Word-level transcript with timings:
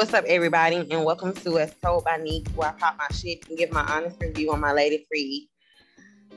What's 0.00 0.14
up, 0.14 0.24
everybody, 0.24 0.76
and 0.90 1.04
welcome 1.04 1.34
to 1.34 1.58
As 1.58 1.74
Told 1.82 2.04
by 2.04 2.16
Neek, 2.16 2.48
where 2.52 2.70
I 2.70 2.72
pop 2.72 2.96
my 2.96 3.06
shit 3.14 3.46
and 3.50 3.58
give 3.58 3.70
my 3.70 3.82
honest 3.82 4.16
review 4.18 4.50
on 4.50 4.58
my 4.58 4.72
lady 4.72 5.04
free. 5.06 5.50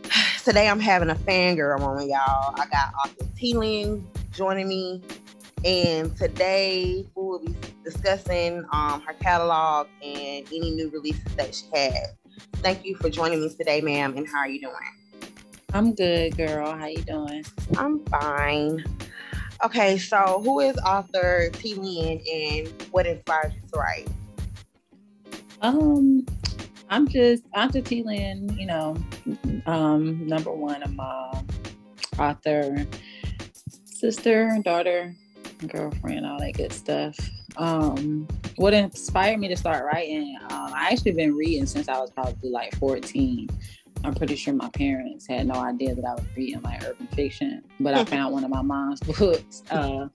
Today, 0.43 0.67
I'm 0.67 0.81
having 0.81 1.09
a 1.09 1.15
fangirl 1.15 1.79
moment, 1.79 2.09
y'all. 2.09 2.53
I 2.59 2.65
got 2.69 2.93
author 2.93 3.23
T'Lyn 3.39 4.03
joining 4.33 4.67
me, 4.67 5.01
and 5.63 6.13
today 6.17 7.07
we 7.15 7.23
will 7.23 7.39
be 7.39 7.55
discussing 7.85 8.65
um, 8.73 8.99
her 8.99 9.13
catalog 9.13 9.87
and 10.03 10.45
any 10.47 10.71
new 10.71 10.89
releases 10.89 11.33
that 11.37 11.55
she 11.55 11.63
has. 11.73 12.09
Thank 12.55 12.83
you 12.85 12.97
for 12.97 13.09
joining 13.09 13.39
me 13.39 13.47
today, 13.47 13.79
ma'am. 13.79 14.17
And 14.17 14.27
how 14.27 14.39
are 14.39 14.49
you 14.49 14.59
doing? 14.59 15.31
I'm 15.73 15.95
good, 15.95 16.35
girl. 16.35 16.77
How 16.77 16.87
you 16.87 17.01
doing? 17.03 17.45
I'm 17.77 18.03
fine. 18.07 18.83
Okay, 19.63 19.97
so 19.97 20.41
who 20.43 20.59
is 20.59 20.75
author 20.79 21.49
T'Lyn 21.53 22.21
and 22.29 22.67
what 22.91 23.07
inspired 23.07 23.53
you 23.53 23.61
to 23.71 23.79
write? 23.79 24.09
Um, 25.61 26.25
I'm 26.89 27.07
just 27.07 27.43
Auntie 27.53 27.81
T'Lyn, 27.81 28.59
you 28.59 28.65
know, 28.65 28.97
um, 29.65 30.27
number 30.27 30.51
one, 30.51 30.83
a 30.83 30.89
mom, 30.89 31.47
author, 32.19 32.85
sister, 33.85 34.59
daughter, 34.65 35.15
girlfriend, 35.65 36.25
all 36.25 36.39
that 36.39 36.55
good 36.55 36.73
stuff. 36.73 37.17
Um, 37.55 38.27
what 38.57 38.73
inspired 38.73 39.39
me 39.39 39.47
to 39.47 39.55
start 39.55 39.85
writing? 39.85 40.37
Uh, 40.49 40.71
I 40.75 40.89
actually 40.91 41.13
been 41.13 41.35
reading 41.35 41.67
since 41.67 41.87
I 41.87 42.01
was 42.01 42.11
probably 42.11 42.49
like 42.49 42.75
14. 42.79 43.47
I'm 44.03 44.13
pretty 44.13 44.35
sure 44.35 44.53
my 44.53 44.69
parents 44.69 45.27
had 45.27 45.47
no 45.47 45.55
idea 45.55 45.95
that 45.95 46.03
I 46.05 46.13
was 46.13 46.25
reading 46.35 46.61
like 46.61 46.83
urban 46.83 47.07
fiction, 47.07 47.63
but 47.79 47.93
I 47.93 48.03
found 48.03 48.33
one 48.33 48.43
of 48.43 48.49
my 48.49 48.61
mom's 48.61 48.99
books. 49.19 49.63
Uh, 49.71 50.07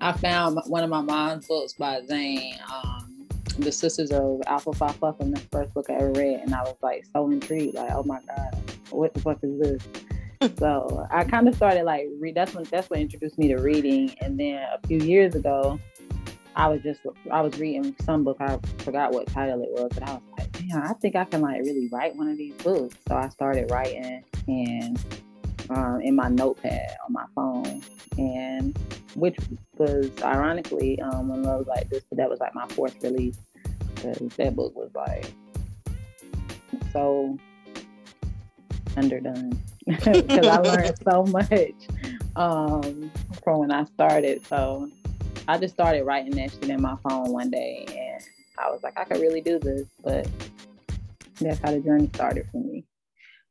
I 0.00 0.12
found 0.12 0.58
one 0.66 0.84
of 0.84 0.90
my 0.90 1.00
mom's 1.00 1.48
books 1.48 1.72
by 1.72 2.02
Zane, 2.06 2.54
um, 2.72 3.26
The 3.58 3.72
Sisters 3.72 4.12
of 4.12 4.42
Alpha 4.46 4.72
Phi 4.72 4.92
Fluffin, 4.92 5.32
the 5.32 5.40
first 5.52 5.74
book 5.74 5.86
I 5.90 5.94
ever 5.94 6.12
read, 6.12 6.40
and 6.40 6.54
I 6.54 6.62
was 6.62 6.76
like 6.82 7.04
so 7.12 7.30
intrigued, 7.30 7.74
like, 7.74 7.90
oh 7.92 8.04
my 8.04 8.20
god, 8.26 8.62
what 8.90 9.12
the 9.12 9.20
fuck 9.20 9.38
is 9.42 9.58
this? 9.58 9.88
so 10.58 11.06
I 11.10 11.24
kind 11.24 11.48
of 11.48 11.54
started 11.54 11.84
like 11.84 12.06
read. 12.18 12.34
That's 12.34 12.54
when 12.54 12.64
that's 12.64 12.90
what 12.90 13.00
introduced 13.00 13.38
me 13.38 13.48
to 13.48 13.56
reading, 13.56 14.14
and 14.20 14.38
then 14.38 14.62
a 14.72 14.86
few 14.86 14.98
years 14.98 15.34
ago, 15.34 15.80
I 16.54 16.68
was 16.68 16.82
just 16.82 17.00
I 17.30 17.40
was 17.40 17.58
reading 17.58 17.94
some 18.04 18.24
book. 18.24 18.36
I 18.40 18.58
forgot 18.78 19.12
what 19.12 19.26
title 19.26 19.62
it 19.62 19.70
was, 19.70 19.90
but 19.94 20.08
I 20.08 20.14
was 20.14 20.22
damn, 20.68 20.82
I 20.82 20.92
think 20.94 21.16
I 21.16 21.24
can 21.24 21.42
like 21.42 21.60
really 21.62 21.88
write 21.88 22.16
one 22.16 22.28
of 22.28 22.36
these 22.36 22.54
books. 22.54 22.96
So 23.08 23.16
I 23.16 23.28
started 23.28 23.70
writing 23.70 24.24
and 24.48 24.98
um, 25.70 26.00
in 26.00 26.14
my 26.14 26.28
notepad 26.28 26.96
on 27.06 27.12
my 27.12 27.24
phone, 27.34 27.82
and 28.18 28.76
which 29.14 29.36
was 29.78 30.10
ironically 30.22 31.00
um, 31.02 31.28
when 31.28 31.46
I 31.46 31.56
was 31.56 31.66
like 31.66 31.88
this, 31.88 32.04
but 32.08 32.18
that 32.18 32.30
was 32.30 32.40
like 32.40 32.54
my 32.54 32.66
fourth 32.68 33.02
release 33.02 33.38
because 33.94 34.28
that 34.36 34.54
book 34.54 34.74
was 34.76 34.90
like 34.94 35.32
so 36.92 37.38
underdone 38.96 39.60
because 39.86 40.46
I 40.46 40.58
learned 40.58 40.94
so 41.02 41.24
much 41.24 41.74
um, 42.36 43.10
from 43.42 43.60
when 43.60 43.72
I 43.72 43.84
started. 43.84 44.46
So 44.46 44.90
I 45.48 45.58
just 45.58 45.74
started 45.74 46.04
writing 46.04 46.32
that 46.32 46.50
shit 46.52 46.68
in 46.68 46.80
my 46.82 46.96
phone 47.02 47.32
one 47.32 47.50
day, 47.50 47.86
and 47.88 48.22
I 48.58 48.70
was 48.70 48.82
like, 48.82 48.98
I 48.98 49.04
could 49.04 49.20
really 49.20 49.40
do 49.40 49.58
this. 49.58 49.86
But 50.02 50.28
that's 51.40 51.58
how 51.60 51.70
the 51.70 51.80
journey 51.80 52.10
started 52.14 52.46
for 52.50 52.58
me. 52.58 52.84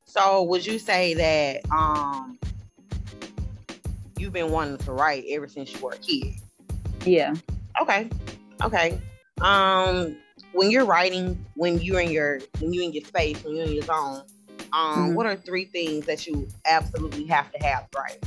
So, 0.06 0.44
would 0.44 0.66
you 0.66 0.80
say 0.80 1.14
that 1.16 1.70
um, 1.72 2.40
you've 4.18 4.34
been 4.34 4.52
wanting 4.52 4.78
to 4.78 4.92
write 4.92 5.26
ever 5.30 5.48
since 5.48 5.74
you 5.74 5.80
were 5.80 5.92
a 5.92 5.98
kid? 5.98 6.36
Yeah. 7.06 7.34
Okay. 7.82 8.10
Okay. 8.64 9.00
Um, 9.42 10.16
when 10.54 10.72
you're 10.72 10.86
writing, 10.86 11.44
when 11.56 11.80
you're 11.80 12.00
in 12.00 12.12
your 12.12 12.40
when 12.60 12.74
you're 12.74 12.84
in 12.84 12.94
your 12.94 13.04
space, 13.04 13.44
when 13.44 13.56
you're 13.56 13.66
in 13.66 13.74
your 13.74 13.84
zone, 13.84 14.24
um, 14.72 14.96
mm-hmm. 14.98 15.14
what 15.16 15.26
are 15.26 15.36
three 15.36 15.66
things 15.66 16.06
that 16.06 16.26
you 16.26 16.48
absolutely 16.66 17.26
have 17.26 17.52
to 17.52 17.64
have 17.64 17.88
right? 17.96 18.24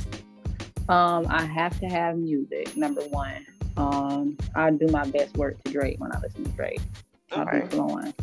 Um, 0.89 1.27
I 1.29 1.43
have 1.43 1.79
to 1.79 1.87
have 1.87 2.17
music. 2.17 2.75
Number 2.75 3.01
one. 3.01 3.45
Um, 3.77 4.37
I 4.55 4.71
do 4.71 4.87
my 4.87 5.05
best 5.05 5.37
work 5.37 5.63
to 5.63 5.71
Drake 5.71 5.99
when 5.99 6.11
I 6.11 6.19
listen 6.19 6.43
to 6.43 6.51
Drake. 6.51 6.81
Okay. 7.31 7.61
flowing. 7.69 8.13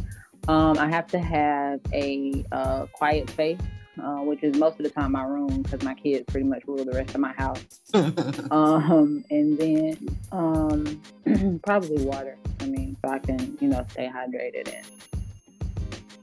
Um, 0.48 0.78
I 0.78 0.88
have 0.88 1.08
to 1.08 1.18
have 1.18 1.80
a 1.92 2.44
uh, 2.52 2.86
quiet 2.92 3.28
space, 3.30 3.58
uh, 4.00 4.18
which 4.18 4.42
is 4.44 4.56
most 4.56 4.78
of 4.78 4.84
the 4.84 4.90
time 4.90 5.12
my 5.12 5.24
room 5.24 5.62
because 5.62 5.82
my 5.82 5.94
kids 5.94 6.24
pretty 6.26 6.46
much 6.46 6.62
rule 6.66 6.84
the 6.84 6.92
rest 6.92 7.14
of 7.14 7.20
my 7.20 7.32
house. 7.32 7.64
um, 8.50 9.24
and 9.30 9.58
then 9.58 10.18
um, 10.30 11.60
probably 11.64 12.04
water. 12.04 12.38
I 12.60 12.66
mean, 12.66 12.96
so 13.04 13.10
I 13.10 13.18
can 13.18 13.58
you 13.60 13.68
know 13.68 13.84
stay 13.90 14.08
hydrated 14.08 14.72
and. 14.74 14.86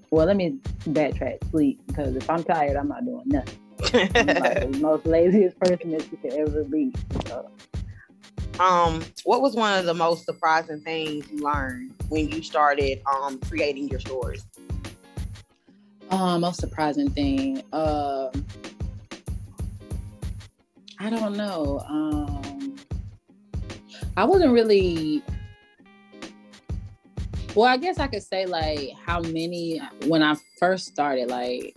Well, 0.09 0.27
let 0.27 0.37
me 0.37 0.59
backtrack. 0.85 1.49
Sleep 1.49 1.81
because 1.87 2.15
if 2.15 2.29
I'm 2.29 2.43
tired, 2.43 2.77
I'm 2.77 2.87
not 2.87 3.03
doing 3.03 3.23
nothing. 3.25 3.57
I'm 4.15 4.27
like 4.27 4.71
the 4.71 4.77
most 4.79 5.05
laziest 5.07 5.59
person 5.59 5.89
that 5.91 6.09
you 6.11 6.17
could 6.17 6.33
ever 6.33 6.63
be. 6.63 6.93
So 7.25 7.49
um, 8.59 9.03
what 9.23 9.41
was 9.41 9.55
one 9.55 9.77
of 9.79 9.85
the 9.85 9.93
most 9.93 10.25
surprising 10.25 10.79
things 10.81 11.29
you 11.31 11.39
learned 11.39 11.93
when 12.09 12.29
you 12.29 12.43
started 12.43 13.01
um 13.05 13.39
creating 13.39 13.89
your 13.89 13.99
stories? 13.99 14.45
Uh, 16.09 16.37
most 16.37 16.59
surprising 16.59 17.09
thing. 17.09 17.63
Uh, 17.73 18.29
I 20.99 21.09
don't 21.09 21.35
know. 21.35 21.83
Um, 21.87 22.75
I 24.15 24.25
wasn't 24.25 24.53
really. 24.53 25.23
Well, 27.55 27.67
I 27.67 27.77
guess 27.77 27.99
I 27.99 28.07
could 28.07 28.23
say 28.23 28.45
like 28.45 28.91
how 29.05 29.21
many 29.21 29.81
when 30.05 30.21
I 30.23 30.35
first 30.59 30.87
started, 30.87 31.29
like 31.29 31.75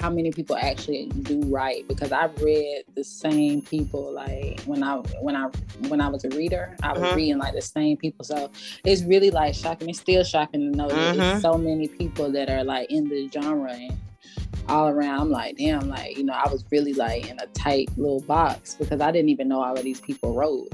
how 0.00 0.10
many 0.10 0.30
people 0.30 0.56
actually 0.56 1.06
do 1.22 1.40
write 1.42 1.86
because 1.86 2.10
I've 2.10 2.40
read 2.40 2.84
the 2.94 3.04
same 3.04 3.60
people 3.60 4.12
like 4.12 4.60
when 4.62 4.82
I 4.82 4.96
when 5.20 5.36
I 5.36 5.46
when 5.88 6.00
I 6.00 6.08
was 6.08 6.24
a 6.24 6.30
reader, 6.30 6.76
I 6.82 6.92
was 6.92 7.02
uh-huh. 7.02 7.16
reading 7.16 7.38
like 7.38 7.54
the 7.54 7.62
same 7.62 7.96
people. 7.96 8.24
So 8.24 8.50
it's 8.84 9.02
really 9.02 9.30
like 9.30 9.54
shocking. 9.54 9.90
It's 9.90 10.00
still 10.00 10.24
shocking 10.24 10.72
to 10.72 10.76
know 10.76 10.88
that 10.88 10.98
uh-huh. 10.98 11.12
there's 11.14 11.42
so 11.42 11.58
many 11.58 11.88
people 11.88 12.32
that 12.32 12.48
are 12.48 12.64
like 12.64 12.90
in 12.90 13.08
the 13.08 13.28
genre 13.28 13.72
and 13.72 13.98
all 14.68 14.88
around. 14.88 15.20
I'm 15.20 15.30
like, 15.30 15.56
damn, 15.56 15.88
like, 15.88 16.16
you 16.16 16.24
know, 16.24 16.32
I 16.32 16.48
was 16.50 16.64
really 16.70 16.94
like 16.94 17.28
in 17.28 17.38
a 17.40 17.46
tight 17.48 17.90
little 17.96 18.20
box 18.20 18.76
because 18.76 19.00
I 19.00 19.10
didn't 19.10 19.28
even 19.28 19.48
know 19.48 19.62
all 19.62 19.76
of 19.76 19.84
these 19.84 20.00
people 20.00 20.34
wrote. 20.34 20.68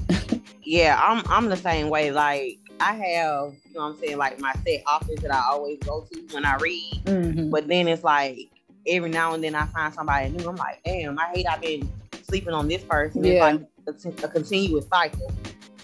yeah, 0.62 1.00
I'm 1.02 1.24
I'm 1.28 1.48
the 1.48 1.56
same 1.56 1.88
way. 1.88 2.12
Like 2.12 2.58
I 2.78 2.92
have, 2.92 3.54
you 3.64 3.74
know 3.74 3.80
what 3.80 3.94
I'm 3.94 3.98
saying, 3.98 4.18
like 4.18 4.38
my 4.38 4.52
set 4.64 4.82
authors 4.86 5.20
that 5.20 5.32
I 5.32 5.42
always 5.50 5.78
go 5.80 6.06
to 6.12 6.26
when 6.32 6.44
I 6.44 6.56
read. 6.56 7.02
Mm-hmm. 7.04 7.50
But 7.50 7.68
then 7.68 7.88
it's 7.88 8.04
like 8.04 8.50
every 8.88 9.10
now 9.10 9.34
and 9.34 9.42
then 9.42 9.54
I 9.54 9.66
find 9.66 9.92
somebody 9.92 10.30
new. 10.30 10.48
I'm 10.48 10.56
like, 10.56 10.82
damn, 10.84 11.18
I 11.18 11.26
hate 11.34 11.46
I've 11.46 11.60
been 11.60 11.90
sleeping 12.22 12.52
on 12.52 12.68
this 12.68 12.82
person. 12.82 13.24
Yeah. 13.24 13.58
It's 13.86 14.04
like 14.04 14.22
a, 14.22 14.26
a 14.26 14.28
continuous 14.28 14.86
cycle. 14.88 15.32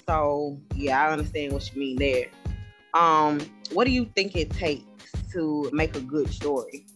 So 0.07 0.59
yeah, 0.75 1.07
I 1.07 1.13
understand 1.13 1.53
what 1.53 1.73
you 1.73 1.81
mean 1.81 1.97
there. 1.97 2.27
Um, 2.95 3.41
what 3.73 3.85
do 3.85 3.91
you 3.91 4.05
think 4.17 4.37
it 4.37 4.51
takes 4.51 4.85
to 5.33 5.71
make 5.73 5.97
a 5.97 6.01
good 6.01 6.33
story? 6.33 6.87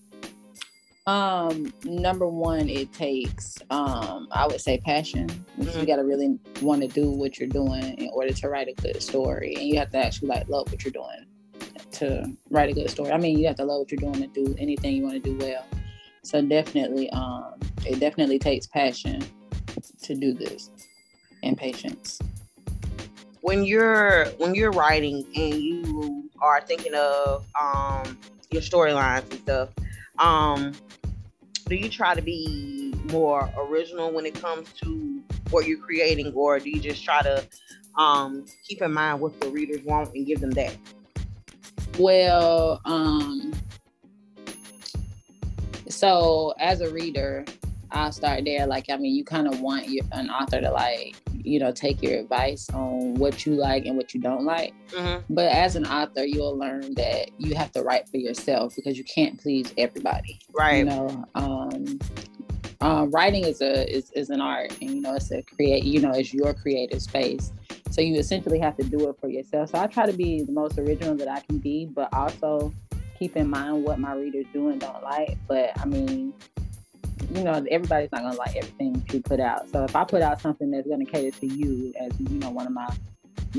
Um, 1.06 1.72
number 1.84 2.27
one, 2.27 2.69
it 2.69 2.93
takes 2.93 3.59
um, 3.71 4.27
I 4.33 4.47
would 4.47 4.61
say 4.61 4.78
passion. 4.78 5.28
Mm-hmm. 5.59 5.81
You 5.81 5.87
gotta 5.87 6.05
really 6.05 6.38
want 6.61 6.83
to 6.83 6.88
do 6.88 7.11
what 7.11 7.38
you're 7.38 7.49
doing 7.49 7.97
in 7.99 8.11
order 8.12 8.33
to 8.33 8.49
write 8.49 8.69
a 8.69 8.75
good 8.75 9.00
story. 9.00 9.55
And 9.55 9.65
you 9.69 9.78
have 9.78 9.91
to 9.93 9.99
actually 9.99 10.28
like 10.28 10.49
love 10.49 10.71
what 10.71 10.84
you're 10.84 10.93
doing 10.93 11.27
to 11.93 12.37
write 12.50 12.71
a 12.71 12.73
good 12.73 12.91
story. 12.91 13.12
I 13.12 13.19
mean, 13.19 13.38
you 13.38 13.47
have 13.47 13.56
to 13.56 13.65
love 13.65 13.78
what 13.81 13.91
you're 13.93 14.00
doing 14.00 14.21
to 14.21 14.27
do 14.27 14.55
anything 14.59 14.97
you 14.97 15.05
want 15.05 15.23
to 15.23 15.31
do 15.31 15.37
well. 15.38 15.65
So 16.26 16.42
definitely, 16.42 17.09
um, 17.10 17.54
it 17.87 18.00
definitely 18.00 18.40
takes 18.40 18.67
passion 18.67 19.23
to 20.02 20.14
do 20.17 20.34
this 20.34 20.70
and 21.44 21.56
patience. 21.56 22.19
When 23.43 23.64
you're 23.64 24.25
when 24.38 24.56
you're 24.56 24.73
writing 24.73 25.25
and 25.37 25.55
you 25.55 26.28
are 26.43 26.61
thinking 26.61 26.94
of 26.96 27.46
um, 27.61 28.19
your 28.50 28.61
storylines 28.61 29.31
and 29.31 29.38
stuff, 29.38 29.69
um, 30.19 30.73
do 31.69 31.76
you 31.76 31.88
try 31.88 32.17
to 32.17 32.23
be 32.23 32.93
more 33.12 33.49
original 33.56 34.11
when 34.11 34.26
it 34.26 34.34
comes 34.34 34.73
to 34.82 35.23
what 35.50 35.69
you're 35.69 35.78
creating, 35.78 36.32
or 36.34 36.58
do 36.58 36.69
you 36.70 36.81
just 36.81 37.05
try 37.05 37.23
to 37.23 37.46
um, 37.96 38.46
keep 38.67 38.82
in 38.82 38.93
mind 38.93 39.20
what 39.20 39.40
the 39.40 39.49
readers 39.49 39.81
want 39.84 40.12
and 40.12 40.26
give 40.26 40.40
them 40.40 40.50
that? 40.50 40.76
Well, 42.00 42.81
um, 42.84 43.55
so 45.88 46.55
as 46.59 46.81
a 46.81 46.91
reader, 46.91 47.44
I'll 47.91 48.12
start 48.12 48.44
there. 48.44 48.67
Like, 48.67 48.91
I 48.91 48.97
mean, 48.97 49.15
you 49.15 49.25
kind 49.25 49.47
of 49.47 49.61
want 49.61 49.88
your, 49.88 50.05
an 50.12 50.29
author 50.31 50.61
to 50.61 50.71
like, 50.71 51.17
you 51.33 51.59
know, 51.59 51.73
take 51.73 52.03
your 52.03 52.19
advice 52.19 52.69
on 52.71 53.15
what 53.15 53.47
you 53.47 53.55
like 53.55 53.87
and 53.87 53.97
what 53.97 54.12
you 54.12 54.21
don't 54.21 54.44
like. 54.44 54.75
Mm-hmm. 54.91 55.33
But 55.33 55.53
as 55.53 55.77
an 55.77 55.87
author, 55.87 56.25
you'll 56.25 56.56
learn 56.56 56.94
that 56.94 57.31
you 57.38 57.55
have 57.55 57.73
to 57.73 57.83
write 57.83 58.09
for 58.09 58.17
yourself 58.17 58.75
because 58.75 58.99
you 58.99 59.05
can't 59.05 59.41
please 59.41 59.73
everybody. 59.79 60.41
Right. 60.53 60.79
You 60.79 60.85
know, 60.85 61.25
um, 61.35 61.99
um, 62.81 63.11
writing 63.11 63.44
is 63.44 63.61
a 63.62 63.91
is, 63.91 64.11
is 64.12 64.31
an 64.31 64.41
art, 64.41 64.77
and 64.83 64.91
you 64.91 65.00
know, 65.00 65.15
it's 65.15 65.31
a 65.31 65.43
create. 65.43 65.85
You 65.85 66.00
know, 66.00 66.11
it's 66.11 66.35
your 66.35 66.53
creative 66.53 67.00
space, 67.00 67.50
So 67.91 68.00
you 68.03 68.17
essentially 68.17 68.59
have 68.59 68.77
to 68.77 68.85
do 68.85 69.09
it 69.09 69.17
for 69.19 69.29
yourself. 69.29 69.71
So 69.71 69.79
I 69.79 69.87
try 69.87 70.06
to 70.06 70.12
be 70.12 70.43
the 70.43 70.53
most 70.53 70.79
original 70.79 71.15
that 71.17 71.29
I 71.29 71.41
can 71.41 71.59
be, 71.59 71.87
but 71.87 72.12
also 72.12 72.75
keep 73.18 73.36
in 73.36 73.48
mind 73.48 73.84
what 73.84 73.98
my 73.98 74.14
readers 74.14 74.46
do 74.52 74.68
and 74.68 74.80
don't 74.80 75.02
like. 75.02 75.36
But 75.48 75.78
I 75.80 75.84
mean, 75.84 76.32
you 77.32 77.42
know, 77.42 77.64
everybody's 77.70 78.12
not 78.12 78.22
gonna 78.22 78.36
like 78.36 78.56
everything 78.56 79.02
you 79.12 79.20
put 79.20 79.40
out. 79.40 79.68
So 79.70 79.84
if 79.84 79.96
I 79.96 80.04
put 80.04 80.22
out 80.22 80.40
something 80.40 80.70
that's 80.70 80.86
gonna 80.86 81.04
cater 81.04 81.36
to 81.38 81.46
you 81.46 81.92
as 82.00 82.12
you 82.18 82.38
know 82.38 82.50
one 82.50 82.66
of 82.66 82.72
my 82.72 82.88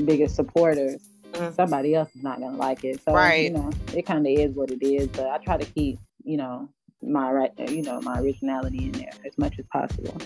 biggest 0.04 0.36
supporters, 0.36 1.00
mm-hmm. 1.32 1.54
somebody 1.54 1.94
else 1.94 2.14
is 2.14 2.22
not 2.22 2.40
gonna 2.40 2.56
like 2.56 2.84
it. 2.84 3.00
So 3.04 3.12
right. 3.12 3.44
you 3.44 3.50
know, 3.50 3.70
it 3.94 4.06
kind 4.06 4.26
of 4.26 4.32
is 4.32 4.54
what 4.54 4.70
it 4.70 4.84
is. 4.84 5.08
But 5.08 5.28
I 5.28 5.38
try 5.38 5.56
to 5.56 5.66
keep 5.66 5.98
you 6.24 6.36
know 6.36 6.68
my 7.02 7.30
right, 7.30 7.52
you 7.70 7.82
know, 7.82 8.00
my 8.00 8.20
originality 8.20 8.86
in 8.86 8.92
there 8.92 9.12
as 9.24 9.36
much 9.38 9.58
as 9.58 9.66
possible. 9.66 10.16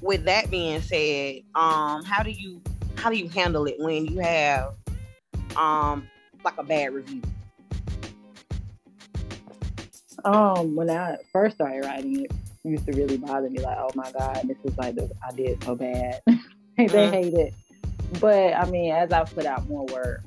With 0.00 0.24
that 0.24 0.50
being 0.50 0.80
said, 0.82 1.40
um, 1.54 2.04
how 2.04 2.22
do 2.22 2.30
you 2.30 2.60
how 2.96 3.10
do 3.10 3.16
you 3.16 3.28
handle 3.28 3.66
it 3.66 3.76
when 3.78 4.06
you 4.06 4.18
have 4.18 4.74
um 5.56 6.08
like 6.44 6.58
a 6.58 6.64
bad 6.64 6.92
review? 6.92 7.22
Um, 10.26 10.74
when 10.74 10.90
I 10.90 11.16
first 11.32 11.54
started 11.54 11.84
writing 11.84 12.24
it, 12.24 12.32
used 12.64 12.84
to 12.86 12.92
really 12.92 13.16
bother 13.16 13.48
me. 13.48 13.60
Like, 13.60 13.78
oh 13.78 13.90
my 13.94 14.10
god, 14.12 14.42
this 14.44 14.58
is 14.64 14.76
like 14.76 14.96
the, 14.96 15.10
I 15.26 15.32
did 15.32 15.62
so 15.62 15.74
bad. 15.74 16.20
they 16.26 16.86
mm-hmm. 16.86 17.12
hate 17.12 17.34
it. 17.34 17.54
But 18.20 18.54
I 18.54 18.68
mean, 18.68 18.92
as 18.92 19.12
I 19.12 19.24
put 19.24 19.46
out 19.46 19.68
more 19.68 19.86
work, 19.86 20.22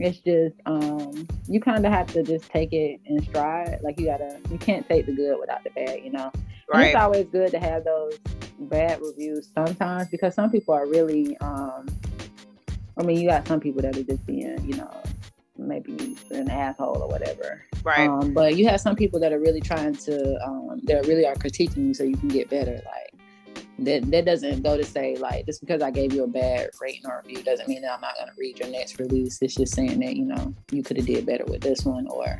it's 0.00 0.18
just 0.18 0.56
um, 0.66 1.26
you 1.46 1.60
kind 1.60 1.86
of 1.86 1.92
have 1.92 2.08
to 2.14 2.22
just 2.22 2.50
take 2.50 2.72
it 2.72 3.00
in 3.06 3.22
stride. 3.22 3.78
Like 3.82 3.98
you 4.00 4.06
gotta, 4.06 4.38
you 4.50 4.58
can't 4.58 4.86
take 4.88 5.06
the 5.06 5.12
good 5.12 5.38
without 5.38 5.62
the 5.64 5.70
bad, 5.70 6.00
you 6.02 6.10
know. 6.10 6.32
Right. 6.72 6.86
It's 6.86 6.96
always 6.96 7.26
good 7.26 7.50
to 7.52 7.60
have 7.60 7.84
those 7.84 8.18
bad 8.58 9.00
reviews 9.00 9.48
sometimes 9.54 10.08
because 10.08 10.34
some 10.34 10.50
people 10.50 10.74
are 10.74 10.86
really. 10.86 11.36
Um, 11.38 11.86
I 12.96 13.02
mean, 13.02 13.20
you 13.20 13.28
got 13.28 13.46
some 13.46 13.58
people 13.58 13.82
that 13.82 13.96
are 13.96 14.04
just 14.04 14.24
being, 14.24 14.56
you 14.64 14.76
know, 14.76 15.02
maybe 15.58 16.16
an 16.30 16.48
asshole 16.48 17.02
or 17.02 17.08
whatever. 17.08 17.64
Right. 17.84 18.08
Um, 18.08 18.32
but 18.32 18.56
you 18.56 18.66
have 18.68 18.80
some 18.80 18.96
people 18.96 19.20
that 19.20 19.32
are 19.32 19.38
really 19.38 19.60
trying 19.60 19.94
to, 19.94 20.38
um, 20.44 20.80
that 20.84 21.06
really 21.06 21.26
are 21.26 21.34
critiquing 21.34 21.86
you 21.88 21.94
so 21.94 22.02
you 22.02 22.16
can 22.16 22.28
get 22.28 22.48
better. 22.48 22.72
Like 22.72 23.14
that, 23.80 24.10
that 24.10 24.24
doesn't 24.24 24.62
go 24.62 24.76
to 24.76 24.84
say 24.84 25.16
like 25.16 25.46
just 25.46 25.60
because 25.60 25.82
I 25.82 25.90
gave 25.90 26.12
you 26.12 26.24
a 26.24 26.26
bad 26.26 26.70
rating 26.80 27.06
or 27.06 27.22
review 27.24 27.42
doesn't 27.42 27.68
mean 27.68 27.82
that 27.82 27.92
I'm 27.92 28.00
not 28.00 28.14
going 28.16 28.28
to 28.28 28.34
read 28.38 28.58
your 28.58 28.68
next 28.68 28.98
release. 28.98 29.38
It's 29.42 29.54
just 29.54 29.74
saying 29.74 30.00
that 30.00 30.16
you 30.16 30.24
know 30.24 30.54
you 30.70 30.82
could 30.82 30.96
have 30.96 31.06
did 31.06 31.26
better 31.26 31.44
with 31.44 31.60
this 31.60 31.84
one 31.84 32.06
or 32.08 32.38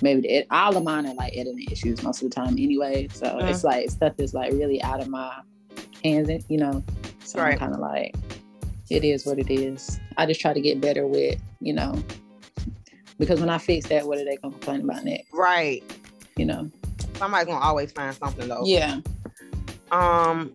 maybe 0.00 0.22
the, 0.22 0.46
all 0.50 0.76
of 0.76 0.82
mine 0.84 1.06
are 1.06 1.14
like 1.14 1.36
editing 1.36 1.66
issues 1.70 2.02
most 2.02 2.22
of 2.22 2.30
the 2.30 2.34
time 2.34 2.54
anyway. 2.58 3.08
So 3.12 3.26
mm-hmm. 3.26 3.48
it's 3.48 3.64
like 3.64 3.90
stuff 3.90 4.14
that's 4.16 4.34
like 4.34 4.52
really 4.52 4.82
out 4.82 5.00
of 5.00 5.08
my 5.08 5.40
hands, 6.02 6.28
and 6.28 6.44
you 6.48 6.58
know. 6.58 6.82
So 7.24 7.40
right. 7.40 7.52
I'm 7.52 7.58
kind 7.58 7.74
of 7.74 7.80
like, 7.80 8.14
it 8.90 9.04
is 9.04 9.26
what 9.26 9.38
it 9.38 9.52
is. 9.52 10.00
I 10.16 10.24
just 10.24 10.40
try 10.40 10.54
to 10.54 10.60
get 10.60 10.80
better 10.80 11.06
with, 11.06 11.38
you 11.60 11.74
know, 11.74 12.02
because 13.18 13.40
when 13.40 13.50
I 13.50 13.58
fix 13.58 13.86
that, 13.88 14.06
what 14.06 14.18
are 14.18 14.24
they 14.24 14.36
gonna 14.36 14.52
complain 14.52 14.82
about 14.82 15.04
next? 15.04 15.32
Right. 15.32 15.82
You 16.36 16.46
know. 16.46 16.70
Somebody's 17.14 17.46
gonna 17.46 17.64
always 17.64 17.92
find 17.92 18.14
something 18.14 18.48
though. 18.48 18.64
Yeah. 18.64 19.00
Um 19.90 20.52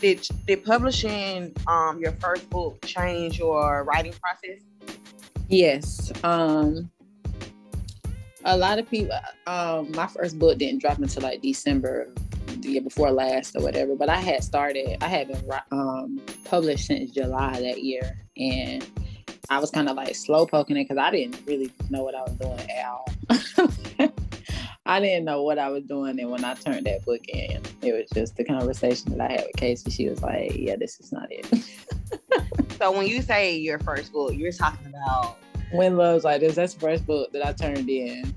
did 0.00 0.26
did 0.46 0.64
publishing 0.64 1.54
um 1.66 1.98
your 2.00 2.12
first 2.12 2.48
book 2.50 2.84
change 2.84 3.38
your 3.38 3.84
writing 3.84 4.14
process? 4.20 4.62
Yes. 5.48 6.12
Um 6.22 6.90
a 8.44 8.56
lot 8.56 8.78
of 8.78 8.88
people 8.88 9.18
um 9.46 9.90
my 9.92 10.06
first 10.06 10.38
book 10.38 10.58
didn't 10.58 10.80
drop 10.80 10.98
until 10.98 11.22
like 11.22 11.42
December 11.42 12.08
the 12.60 12.70
year 12.70 12.80
before 12.80 13.10
last 13.10 13.56
or 13.56 13.62
whatever, 13.62 13.96
but 13.96 14.08
I 14.08 14.16
had 14.16 14.44
started 14.44 15.02
I 15.02 15.08
had 15.08 15.28
been 15.28 15.42
um 15.72 16.20
published 16.44 16.86
since 16.86 17.10
July 17.10 17.60
that 17.60 17.82
year 17.82 18.16
and 18.36 18.86
I 19.50 19.58
was 19.58 19.70
kind 19.70 19.88
of 19.88 19.96
like 19.96 20.14
slow 20.14 20.46
poking 20.46 20.76
it 20.76 20.84
because 20.84 20.98
I 20.98 21.10
didn't 21.10 21.40
really 21.46 21.72
know 21.90 22.02
what 22.02 22.14
I 22.14 22.22
was 22.22 22.32
doing 22.32 22.70
at 22.70 22.86
all. 22.86 23.06
I 24.86 25.00
didn't 25.00 25.24
know 25.24 25.42
what 25.42 25.58
I 25.58 25.68
was 25.68 25.82
doing, 25.84 26.18
and 26.20 26.30
when 26.30 26.44
I 26.44 26.54
turned 26.54 26.86
that 26.86 27.04
book 27.04 27.28
in, 27.28 27.60
it 27.82 27.92
was 27.92 28.08
just 28.14 28.36
the 28.36 28.44
conversation 28.44 29.16
that 29.16 29.30
I 29.30 29.32
had 29.32 29.44
with 29.46 29.56
Casey. 29.56 29.90
She 29.90 30.08
was 30.08 30.22
like, 30.22 30.52
"Yeah, 30.54 30.76
this 30.76 31.00
is 31.00 31.12
not 31.12 31.26
it." 31.30 31.46
so 32.78 32.92
when 32.92 33.08
you 33.08 33.20
say 33.20 33.56
your 33.56 33.80
first 33.80 34.12
book, 34.12 34.34
you're 34.34 34.52
talking 34.52 34.86
about 34.86 35.38
When 35.72 35.96
Love's 35.96 36.24
Like 36.24 36.40
This. 36.40 36.54
That's 36.54 36.74
the 36.74 36.80
first 36.80 37.04
book 37.04 37.32
that 37.32 37.44
I 37.44 37.52
turned 37.52 37.88
in. 37.88 38.32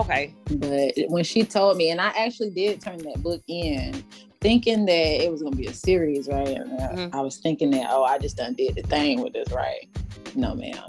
Okay. 0.00 0.34
But 0.52 0.92
when 1.08 1.24
she 1.24 1.44
told 1.44 1.76
me, 1.76 1.90
and 1.90 2.00
I 2.00 2.08
actually 2.08 2.50
did 2.50 2.80
turn 2.80 2.98
that 2.98 3.22
book 3.22 3.42
in, 3.48 4.04
thinking 4.40 4.84
that 4.86 5.24
it 5.24 5.30
was 5.30 5.42
gonna 5.42 5.56
be 5.56 5.66
a 5.66 5.74
series, 5.74 6.28
right? 6.28 6.48
And 6.48 6.78
mm-hmm. 6.78 7.16
I, 7.16 7.20
was 7.20 7.38
thinking 7.38 7.70
that, 7.72 7.88
oh, 7.90 8.04
I 8.04 8.18
just 8.18 8.36
done 8.36 8.54
did 8.54 8.76
the 8.76 8.82
thing 8.82 9.22
with 9.22 9.32
this, 9.32 9.50
right? 9.50 9.88
No, 10.34 10.54
ma'am. 10.54 10.84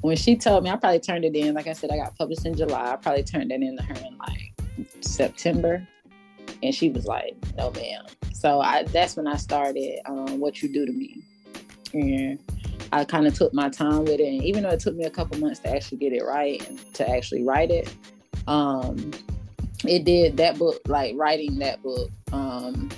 When 0.00 0.16
she 0.16 0.36
told 0.36 0.64
me, 0.64 0.70
I 0.70 0.76
probably 0.76 1.00
turned 1.00 1.24
it 1.24 1.34
in. 1.34 1.54
Like 1.54 1.66
I 1.66 1.72
said, 1.72 1.90
I 1.90 1.96
got 1.96 2.16
published 2.16 2.44
in 2.44 2.56
July. 2.56 2.92
I 2.92 2.96
probably 2.96 3.22
turned 3.22 3.52
it 3.52 3.62
in 3.62 3.76
to 3.76 3.82
her 3.82 3.94
in 3.94 4.18
like 4.18 4.52
September, 5.00 5.86
and 6.62 6.74
she 6.74 6.90
was 6.90 7.06
like, 7.06 7.36
"No, 7.56 7.70
ma'am." 7.70 8.06
So 8.32 8.60
I, 8.60 8.82
that's 8.84 9.16
when 9.16 9.26
I 9.26 9.36
started 9.36 10.00
um, 10.06 10.40
"What 10.40 10.62
You 10.62 10.72
Do 10.72 10.86
to 10.86 10.92
Me," 10.92 11.22
and 11.94 12.38
I 12.92 13.04
kind 13.04 13.26
of 13.26 13.34
took 13.34 13.54
my 13.54 13.68
time 13.68 14.00
with 14.00 14.20
it. 14.20 14.26
And 14.26 14.42
even 14.42 14.64
though 14.64 14.70
it 14.70 14.80
took 14.80 14.96
me 14.96 15.04
a 15.04 15.10
couple 15.10 15.38
months 15.38 15.60
to 15.60 15.74
actually 15.74 15.98
get 15.98 16.12
it 16.12 16.24
right 16.24 16.66
and 16.68 16.94
to 16.94 17.08
actually 17.08 17.44
write 17.44 17.70
it, 17.70 17.94
um, 18.48 19.12
it 19.86 20.04
did 20.04 20.36
that 20.36 20.58
book 20.58 20.80
like 20.86 21.14
writing 21.16 21.58
that 21.58 21.82
book 21.82 22.10
um 22.32 22.88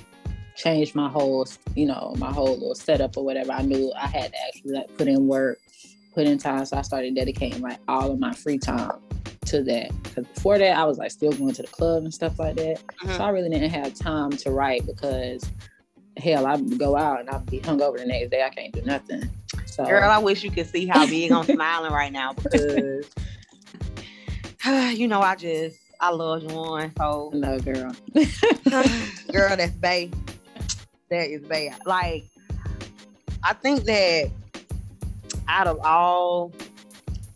changed 0.55 0.95
my 0.95 1.09
whole 1.09 1.45
you 1.75 1.85
know 1.85 2.13
my 2.17 2.31
whole 2.31 2.53
little 2.53 2.75
setup 2.75 3.17
or 3.17 3.25
whatever 3.25 3.51
i 3.51 3.61
knew 3.61 3.91
i 3.97 4.07
had 4.07 4.31
to 4.31 4.37
actually 4.47 4.71
like 4.71 4.97
put 4.97 5.07
in 5.07 5.27
work 5.27 5.59
put 6.15 6.25
in 6.25 6.37
time 6.37 6.65
so 6.65 6.77
i 6.77 6.81
started 6.81 7.13
dedicating 7.13 7.61
like 7.61 7.79
all 7.87 8.11
of 8.11 8.19
my 8.19 8.33
free 8.33 8.57
time 8.57 8.99
to 9.45 9.61
that 9.61 9.91
because 10.03 10.25
before 10.25 10.57
that 10.57 10.75
i 10.77 10.83
was 10.83 10.97
like 10.97 11.11
still 11.11 11.31
going 11.33 11.53
to 11.53 11.61
the 11.61 11.67
club 11.67 12.03
and 12.03 12.13
stuff 12.13 12.39
like 12.39 12.55
that 12.55 12.77
mm-hmm. 12.77 13.15
so 13.15 13.23
i 13.23 13.29
really 13.29 13.49
didn't 13.49 13.69
have 13.69 13.93
time 13.93 14.31
to 14.31 14.49
write 14.49 14.85
because 14.85 15.47
hell 16.17 16.47
i'd 16.47 16.79
go 16.79 16.95
out 16.95 17.19
and 17.19 17.29
i'd 17.29 17.45
be 17.45 17.59
hung 17.59 17.81
over 17.81 17.97
the 17.97 18.05
next 18.05 18.31
day 18.31 18.41
i 18.41 18.49
can't 18.49 18.73
do 18.73 18.81
nothing 18.81 19.29
so 19.65 19.85
girl 19.85 20.09
i 20.09 20.17
wish 20.17 20.43
you 20.43 20.49
could 20.49 20.67
see 20.67 20.87
how 20.87 21.05
big 21.05 21.31
i'm 21.31 21.43
smiling 21.45 21.91
right 21.91 22.11
now 22.11 22.33
because 22.43 23.05
you 24.97 25.07
know 25.07 25.21
i 25.21 25.35
just 25.35 25.77
I 25.99 26.11
love 26.11 26.43
one. 26.51 26.91
So 26.97 27.31
no 27.33 27.59
girl. 27.59 27.95
girl, 29.31 29.55
that's 29.57 29.71
Bay. 29.81 30.11
That 31.09 31.29
is 31.29 31.41
Bay. 31.41 31.73
Like, 31.85 32.25
I 33.43 33.53
think 33.53 33.83
that 33.85 34.31
out 35.47 35.67
of 35.67 35.79
all 35.83 36.53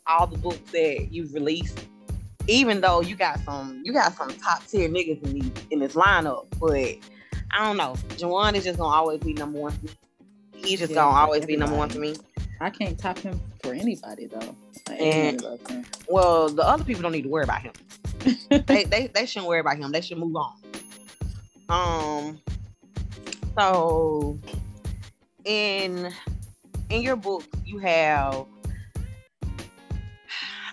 all 0.08 0.28
the 0.28 0.38
books 0.38 0.72
that 0.72 1.12
you've 1.12 1.34
released, 1.34 1.86
even 2.48 2.82
though 2.82 3.02
you 3.02 3.16
got 3.16 3.40
some 3.42 3.82
you 3.84 3.94
got 3.94 4.14
some 4.16 4.30
top 4.38 4.66
tier 4.68 4.90
niggas 4.90 5.24
in 5.24 5.34
these 5.34 5.52
in 5.72 5.80
this 5.80 5.94
lineup, 5.94 6.48
but 6.60 6.96
I 7.52 7.66
don't 7.66 7.78
know. 7.78 7.94
Juwan 8.18 8.56
is 8.56 8.64
just 8.64 8.80
gonna 8.80 8.94
always 8.94 9.20
be 9.20 9.34
number 9.34 9.60
one. 9.60 9.74
He's 10.54 10.80
just 10.80 10.92
yeah, 10.92 10.96
gonna 10.96 11.16
always 11.16 11.44
everybody. 11.44 11.54
be 11.54 11.60
number 11.60 11.78
one 11.78 11.90
for 11.90 12.00
me. 12.00 12.16
I 12.62 12.70
can't 12.70 12.98
top 12.98 13.18
him 13.18 13.40
for 13.64 13.74
anybody 13.74 14.28
though. 14.28 14.56
and, 14.92 15.44
well, 16.08 16.50
the 16.50 16.64
other 16.64 16.84
people 16.84 17.02
don't 17.02 17.12
need 17.12 17.24
to 17.24 17.30
worry 17.30 17.44
about 17.44 17.62
him. 17.62 17.74
they, 18.66 18.84
they 18.84 19.08
they 19.08 19.26
shouldn't 19.26 19.48
worry 19.48 19.60
about 19.60 19.78
him. 19.78 19.92
They 19.92 20.02
should 20.02 20.18
move 20.18 20.36
on. 20.36 20.54
Um. 21.70 22.42
So, 23.58 24.38
in 25.46 26.14
in 26.90 27.02
your 27.02 27.16
book, 27.16 27.44
you 27.66 27.80
have. 27.80 28.46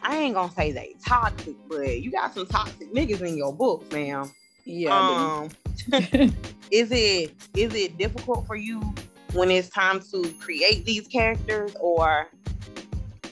I 0.02 0.16
ain't 0.16 0.34
gonna 0.34 0.52
say 0.52 0.72
they 0.72 0.94
toxic, 1.04 1.56
but 1.68 2.00
you 2.00 2.10
got 2.10 2.34
some 2.34 2.46
toxic 2.46 2.92
niggas 2.92 3.22
in 3.22 3.36
your 3.36 3.52
book, 3.52 3.90
ma'am. 3.92 4.30
Yeah. 4.64 4.96
Um, 4.96 5.50
is 6.70 6.90
it 6.90 7.34
is 7.56 7.74
it 7.74 7.98
difficult 7.98 8.46
for 8.46 8.56
you 8.56 8.94
when 9.32 9.50
it's 9.50 9.68
time 9.68 10.00
to 10.12 10.32
create 10.40 10.84
these 10.84 11.06
characters, 11.08 11.74
or 11.80 12.28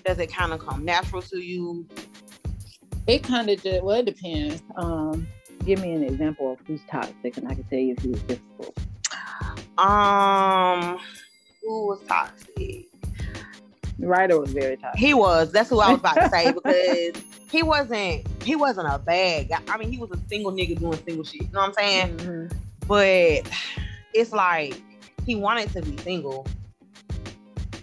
does 0.05 0.19
it 0.19 0.33
kind 0.33 0.53
of 0.53 0.61
come 0.61 0.85
natural 0.85 1.23
to 1.23 1.39
you? 1.39 1.87
It 3.07 3.23
kind 3.23 3.51
of 3.51 3.63
just 3.63 3.85
well, 3.85 4.01
it 4.01 4.07
depends. 4.07 4.63
Um, 4.77 5.27
give 5.65 5.81
me 5.81 5.93
an 5.93 6.03
example 6.03 6.53
of 6.53 6.59
who's 6.67 6.81
toxic, 6.91 7.37
and 7.37 7.49
I 7.49 7.55
can 7.55 7.65
tell 7.65 7.79
you 7.79 7.95
if 7.97 8.03
he 8.03 8.09
was 8.11 8.21
difficult. 8.23 8.79
Um, 9.79 10.99
who 11.65 11.87
was 11.87 12.01
toxic? 12.07 12.87
The 13.99 14.07
Ryder 14.07 14.41
was 14.41 14.53
very 14.53 14.77
toxic. 14.77 15.01
He 15.01 15.15
was. 15.15 15.53
That's 15.53 15.71
who 15.71 15.81
I 15.81 15.91
was 15.91 16.01
about 16.01 16.15
to 16.15 16.29
say 16.29 16.53
because 17.13 17.23
he 17.51 17.63
wasn't. 17.63 18.27
He 18.43 18.57
wasn't 18.57 18.89
a 18.89 18.99
bad 18.99 19.49
guy. 19.49 19.61
I 19.69 19.79
mean, 19.79 19.91
he 19.91 19.99
was 19.99 20.11
a 20.11 20.19
single 20.29 20.53
nigga 20.53 20.79
doing 20.79 20.99
single 21.07 21.25
shit. 21.25 21.43
You 21.43 21.49
know 21.53 21.61
what 21.61 21.69
I'm 21.69 21.75
saying? 21.75 22.17
Mm-hmm. 22.19 22.59
But 22.87 23.51
it's 24.13 24.33
like 24.33 24.81
he 25.25 25.37
wanted 25.37 25.71
to 25.71 25.83
be 25.83 25.97
single, 25.99 26.47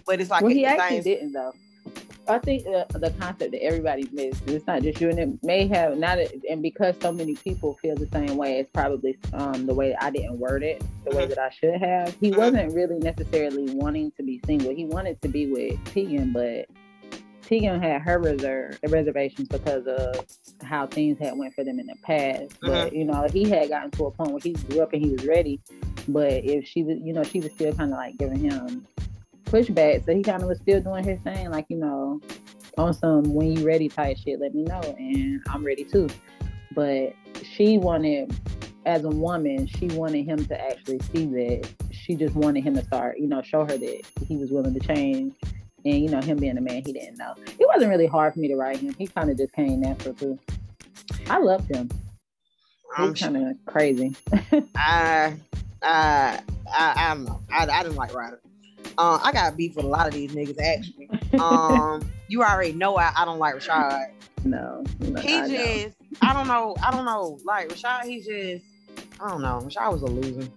but 0.06 0.20
it's 0.20 0.30
like 0.30 0.42
well, 0.42 0.52
he 0.52 0.64
actually 0.64 1.00
didn't 1.00 1.32
though. 1.32 1.52
I 2.28 2.38
think 2.38 2.64
the, 2.64 2.86
the 2.90 3.10
concept 3.18 3.52
that 3.52 3.62
everybody 3.62 4.08
missed, 4.12 4.48
it's 4.48 4.66
not 4.66 4.82
just 4.82 5.00
you, 5.00 5.10
and 5.10 5.18
it 5.18 5.42
may 5.42 5.66
have 5.66 5.98
not, 5.98 6.18
and 6.48 6.62
because 6.62 6.94
so 7.00 7.10
many 7.10 7.34
people 7.34 7.74
feel 7.82 7.96
the 7.96 8.08
same 8.12 8.36
way, 8.36 8.58
it's 8.58 8.70
probably 8.72 9.18
um, 9.32 9.66
the 9.66 9.74
way 9.74 9.96
I 10.00 10.10
didn't 10.10 10.38
word 10.38 10.62
it 10.62 10.82
the 11.04 11.16
way 11.16 11.24
mm-hmm. 11.24 11.30
that 11.30 11.38
I 11.38 11.50
should 11.50 11.80
have. 11.80 12.16
He 12.20 12.30
mm-hmm. 12.30 12.38
wasn't 12.38 12.74
really 12.74 12.98
necessarily 12.98 13.74
wanting 13.74 14.12
to 14.12 14.22
be 14.22 14.40
single. 14.46 14.74
He 14.74 14.84
wanted 14.84 15.20
to 15.22 15.28
be 15.28 15.46
with 15.50 15.84
Tegan, 15.86 16.32
but 16.32 16.66
Tegan 17.42 17.82
had 17.82 18.02
her 18.02 18.18
reserve 18.18 18.78
reservations 18.88 19.48
because 19.48 19.86
of 19.86 20.24
how 20.62 20.86
things 20.86 21.18
had 21.18 21.36
went 21.36 21.54
for 21.54 21.64
them 21.64 21.80
in 21.80 21.86
the 21.86 21.96
past. 22.02 22.60
Mm-hmm. 22.60 22.66
But 22.68 22.94
you 22.94 23.04
know, 23.04 23.26
he 23.32 23.48
had 23.48 23.68
gotten 23.68 23.90
to 23.92 24.06
a 24.06 24.10
point 24.12 24.30
where 24.30 24.40
he 24.42 24.52
grew 24.52 24.80
up 24.80 24.92
and 24.92 25.04
he 25.04 25.10
was 25.10 25.24
ready. 25.26 25.60
But 26.08 26.44
if 26.44 26.66
she 26.66 26.84
was, 26.84 26.98
you 27.02 27.12
know, 27.12 27.24
she 27.24 27.40
was 27.40 27.52
still 27.52 27.74
kind 27.74 27.92
of 27.92 27.98
like 27.98 28.16
giving 28.16 28.38
him 28.38 28.86
pushback. 29.52 30.04
So 30.06 30.14
he 30.14 30.22
kind 30.22 30.42
of 30.42 30.48
was 30.48 30.58
still 30.58 30.80
doing 30.80 31.04
his 31.04 31.20
thing, 31.20 31.50
like, 31.50 31.66
you 31.68 31.76
know, 31.76 32.20
on 32.78 32.94
some 32.94 33.34
when 33.34 33.56
you 33.56 33.66
ready 33.66 33.88
type 33.88 34.16
shit, 34.16 34.40
let 34.40 34.54
me 34.54 34.62
know. 34.62 34.80
And 34.98 35.42
I'm 35.48 35.64
ready 35.64 35.84
too. 35.84 36.08
But 36.74 37.12
she 37.42 37.76
wanted, 37.76 38.34
as 38.86 39.04
a 39.04 39.10
woman, 39.10 39.66
she 39.66 39.88
wanted 39.88 40.24
him 40.24 40.44
to 40.46 40.60
actually 40.60 41.00
see 41.00 41.26
that. 41.26 41.68
She 41.90 42.14
just 42.16 42.34
wanted 42.34 42.64
him 42.64 42.74
to 42.76 42.84
start, 42.84 43.18
you 43.18 43.28
know, 43.28 43.42
show 43.42 43.64
her 43.64 43.76
that 43.76 44.02
he 44.26 44.36
was 44.36 44.50
willing 44.50 44.72
to 44.72 44.80
change. 44.80 45.34
And, 45.84 45.98
you 45.98 46.08
know, 46.08 46.20
him 46.22 46.38
being 46.38 46.56
a 46.56 46.60
man 46.60 46.82
he 46.86 46.92
didn't 46.92 47.18
know. 47.18 47.34
It 47.58 47.66
wasn't 47.68 47.90
really 47.90 48.06
hard 48.06 48.34
for 48.34 48.40
me 48.40 48.48
to 48.48 48.56
write 48.56 48.78
him. 48.78 48.94
He 48.94 49.06
kind 49.06 49.30
of 49.30 49.36
just 49.36 49.52
came 49.52 49.80
natural 49.80 50.14
too. 50.14 50.38
I 51.28 51.38
loved 51.38 51.74
him. 51.74 51.90
I'm 52.96 53.14
kind 53.14 53.36
of 53.36 53.56
crazy. 53.66 54.14
I, 54.76 55.34
I, 55.82 56.40
I, 56.72 56.92
I 56.96 57.14
don't 57.14 57.24
know. 57.24 57.40
I, 57.50 57.66
I 57.66 57.82
didn't 57.82 57.96
like 57.96 58.14
Ryder. 58.14 58.40
Uh, 58.98 59.18
I 59.22 59.32
got 59.32 59.56
beef 59.56 59.76
with 59.76 59.84
a 59.84 59.88
lot 59.88 60.06
of 60.06 60.14
these 60.14 60.32
niggas 60.32 60.60
actually. 60.60 61.08
Um, 61.38 62.02
you 62.28 62.42
already 62.42 62.72
know 62.72 62.96
I, 62.96 63.12
I 63.16 63.24
don't 63.24 63.38
like 63.38 63.54
Rashad. 63.54 64.10
No, 64.44 64.84
no 65.00 65.20
he 65.20 65.34
I 65.34 65.48
just 65.48 65.96
know. 66.10 66.18
I 66.20 66.32
don't 66.32 66.48
know 66.48 66.74
I 66.82 66.90
don't 66.90 67.04
know 67.04 67.38
like 67.44 67.68
Rashad. 67.68 68.04
He 68.04 68.18
just 68.18 68.64
I 69.20 69.28
don't 69.28 69.42
know. 69.42 69.60
Rashad 69.62 69.92
was 69.92 70.02
a 70.02 70.06
loser. 70.06 70.48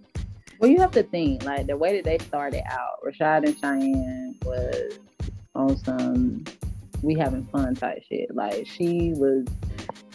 Well, 0.58 0.70
you 0.70 0.78
have 0.80 0.90
to 0.92 1.02
think 1.02 1.44
like 1.44 1.66
the 1.66 1.76
way 1.76 1.96
that 1.96 2.04
they 2.04 2.18
started 2.24 2.62
out. 2.70 3.02
Rashad 3.06 3.46
and 3.46 3.58
Cheyenne 3.58 4.38
was 4.44 4.98
on 5.54 5.76
some 5.78 6.44
we 7.02 7.14
having 7.14 7.46
fun 7.46 7.74
type 7.74 8.02
shit. 8.08 8.34
Like 8.34 8.66
she 8.66 9.12
was 9.16 9.46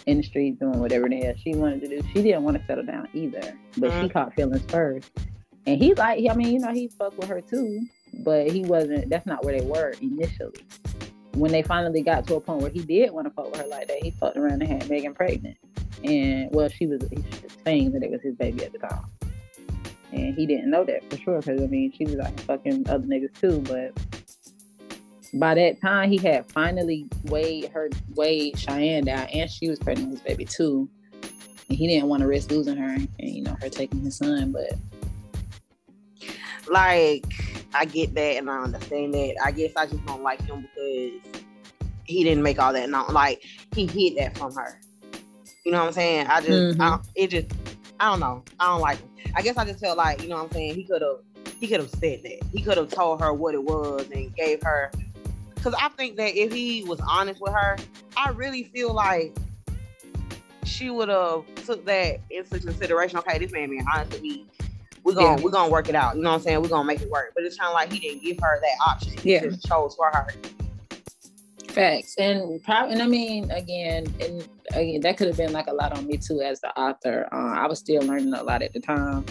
in 0.05 0.17
the 0.17 0.23
street 0.23 0.59
doing 0.59 0.79
whatever 0.79 1.07
the 1.07 1.17
hell 1.17 1.33
she 1.37 1.55
wanted 1.55 1.81
to 1.81 1.87
do. 1.87 2.07
She 2.13 2.21
didn't 2.21 2.43
want 2.43 2.57
to 2.57 2.65
settle 2.65 2.85
down 2.85 3.07
either, 3.13 3.57
but 3.77 3.91
mm-hmm. 3.91 4.01
she 4.03 4.09
caught 4.09 4.33
feelings 4.35 4.63
first. 4.69 5.09
And 5.67 5.81
he 5.81 5.93
like, 5.93 6.23
I 6.29 6.33
mean, 6.33 6.53
you 6.53 6.59
know, 6.59 6.73
he 6.73 6.87
fucked 6.87 7.17
with 7.17 7.29
her 7.29 7.41
too 7.41 7.87
but 8.19 8.51
he 8.51 8.63
wasn't. 8.63 9.09
That's 9.09 9.25
not 9.25 9.43
where 9.43 9.57
they 9.57 9.65
were 9.65 9.93
initially. 10.01 10.65
When 11.33 11.51
they 11.51 11.63
finally 11.63 12.01
got 12.01 12.27
to 12.27 12.35
a 12.35 12.41
point 12.41 12.61
where 12.61 12.71
he 12.71 12.79
did 12.79 13.11
want 13.11 13.27
to 13.27 13.31
fuck 13.31 13.51
with 13.51 13.61
her 13.61 13.67
like 13.67 13.87
that, 13.87 14.03
he 14.03 14.11
fucked 14.11 14.37
around 14.37 14.61
and 14.61 14.67
had 14.67 14.89
Megan 14.89 15.13
pregnant. 15.13 15.57
And 16.03 16.49
well, 16.51 16.67
she 16.69 16.87
was 16.87 17.01
saying 17.63 17.91
that 17.91 18.03
it 18.03 18.11
was 18.11 18.21
his 18.21 18.35
baby 18.35 18.63
at 18.65 18.73
the 18.73 18.79
time, 18.79 19.05
and 20.11 20.35
he 20.35 20.45
didn't 20.45 20.69
know 20.69 20.83
that 20.83 21.09
for 21.09 21.17
sure 21.17 21.39
because 21.39 21.61
I 21.61 21.67
mean, 21.67 21.91
she 21.91 22.05
was 22.05 22.15
like 22.15 22.37
fucking 22.41 22.89
other 22.89 23.05
niggas 23.05 23.39
too. 23.39 23.59
But 23.61 23.97
by 25.33 25.53
that 25.55 25.79
time, 25.79 26.11
he 26.11 26.17
had 26.17 26.51
finally 26.51 27.07
weighed 27.25 27.69
her, 27.69 27.89
weighed 28.15 28.57
Cheyenne 28.57 29.05
down, 29.05 29.27
and 29.27 29.49
she 29.49 29.69
was 29.69 29.79
pregnant 29.79 30.09
with 30.09 30.21
his 30.21 30.27
baby 30.27 30.45
too. 30.45 30.89
And 31.69 31.77
he 31.77 31.87
didn't 31.87 32.09
want 32.09 32.21
to 32.21 32.27
risk 32.27 32.51
losing 32.51 32.77
her 32.77 32.89
and 32.89 33.09
you 33.19 33.43
know 33.43 33.55
her 33.61 33.69
taking 33.69 34.01
his 34.01 34.17
son, 34.17 34.51
but 34.51 34.73
like 36.67 37.25
I 37.73 37.85
get 37.85 38.13
that 38.15 38.37
and 38.37 38.49
I 38.49 38.63
understand 38.63 39.13
that. 39.13 39.35
I 39.43 39.51
guess 39.51 39.71
I 39.75 39.85
just 39.85 40.05
don't 40.05 40.23
like 40.23 40.41
him 40.41 40.61
because 40.61 41.43
he 42.05 42.23
didn't 42.23 42.43
make 42.43 42.59
all 42.59 42.73
that 42.73 42.89
known. 42.89 43.13
Like 43.13 43.43
he 43.73 43.87
hid 43.87 44.17
that 44.17 44.37
from 44.37 44.53
her. 44.53 44.79
You 45.65 45.71
know 45.71 45.79
what 45.79 45.87
I'm 45.87 45.93
saying? 45.93 46.27
I 46.27 46.41
just, 46.41 46.77
mm-hmm. 46.77 46.81
I, 46.81 46.99
it 47.15 47.27
just, 47.27 47.51
I 47.99 48.09
don't 48.09 48.19
know. 48.19 48.43
I 48.59 48.67
don't 48.67 48.81
like 48.81 48.99
him. 48.99 49.09
I 49.35 49.41
guess 49.41 49.57
I 49.57 49.65
just 49.65 49.79
felt 49.79 49.97
like, 49.97 50.21
you 50.21 50.27
know 50.27 50.37
what 50.37 50.45
I'm 50.45 50.51
saying? 50.51 50.75
He 50.75 50.83
could 50.83 51.01
have, 51.01 51.19
he 51.59 51.67
could 51.67 51.79
have 51.79 51.89
said 51.89 52.23
that. 52.23 52.39
He 52.51 52.61
could 52.61 52.77
have 52.77 52.89
told 52.89 53.21
her 53.21 53.31
what 53.33 53.53
it 53.53 53.63
was 53.63 54.09
and 54.13 54.35
gave 54.35 54.61
her. 54.63 54.91
Because 55.53 55.75
I 55.75 55.89
think 55.89 56.17
that 56.17 56.35
if 56.35 56.51
he 56.51 56.83
was 56.83 56.99
honest 57.07 57.39
with 57.39 57.53
her, 57.53 57.77
I 58.17 58.31
really 58.31 58.63
feel 58.63 58.93
like 58.93 59.35
she 60.65 60.89
would 60.89 61.09
have 61.09 61.43
took 61.65 61.85
that 61.85 62.19
into 62.31 62.59
consideration. 62.59 63.19
Okay, 63.19 63.37
this 63.37 63.51
man 63.51 63.69
being 63.69 63.85
honest 63.93 64.13
with 64.13 64.23
me 64.23 64.47
we're 65.03 65.13
gonna 65.13 65.37
yeah. 65.37 65.43
we're 65.43 65.51
gonna 65.51 65.71
work 65.71 65.89
it 65.89 65.95
out. 65.95 66.15
You 66.15 66.21
know 66.21 66.29
what 66.29 66.35
I'm 66.35 66.41
saying? 66.41 66.61
We're 66.61 66.69
gonna 66.69 66.85
make 66.85 67.01
it 67.01 67.09
work. 67.09 67.31
But 67.35 67.43
it's 67.43 67.57
kind 67.57 67.69
of 67.69 67.73
like 67.73 67.91
he 67.91 67.99
didn't 67.99 68.23
give 68.23 68.37
her 68.41 68.59
that 68.61 68.75
option. 68.87 69.17
He 69.17 69.33
yeah. 69.33 69.41
just 69.41 69.67
chose 69.67 69.95
for 69.95 70.09
her. 70.13 70.27
Facts 71.69 72.15
and 72.17 72.61
probably, 72.63 72.93
and 72.93 73.01
I 73.01 73.07
mean, 73.07 73.49
again, 73.51 74.13
and 74.19 74.47
again, 74.73 75.01
that 75.01 75.17
could 75.17 75.27
have 75.27 75.37
been 75.37 75.53
like 75.53 75.67
a 75.67 75.73
lot 75.73 75.97
on 75.97 76.05
me 76.05 76.17
too 76.17 76.41
as 76.41 76.59
the 76.59 76.77
author. 76.77 77.29
Uh, 77.31 77.53
I 77.59 77.67
was 77.67 77.79
still 77.79 78.01
learning 78.01 78.33
a 78.33 78.43
lot 78.43 78.61
at 78.61 78.73
the 78.73 78.81
time, 78.81 79.25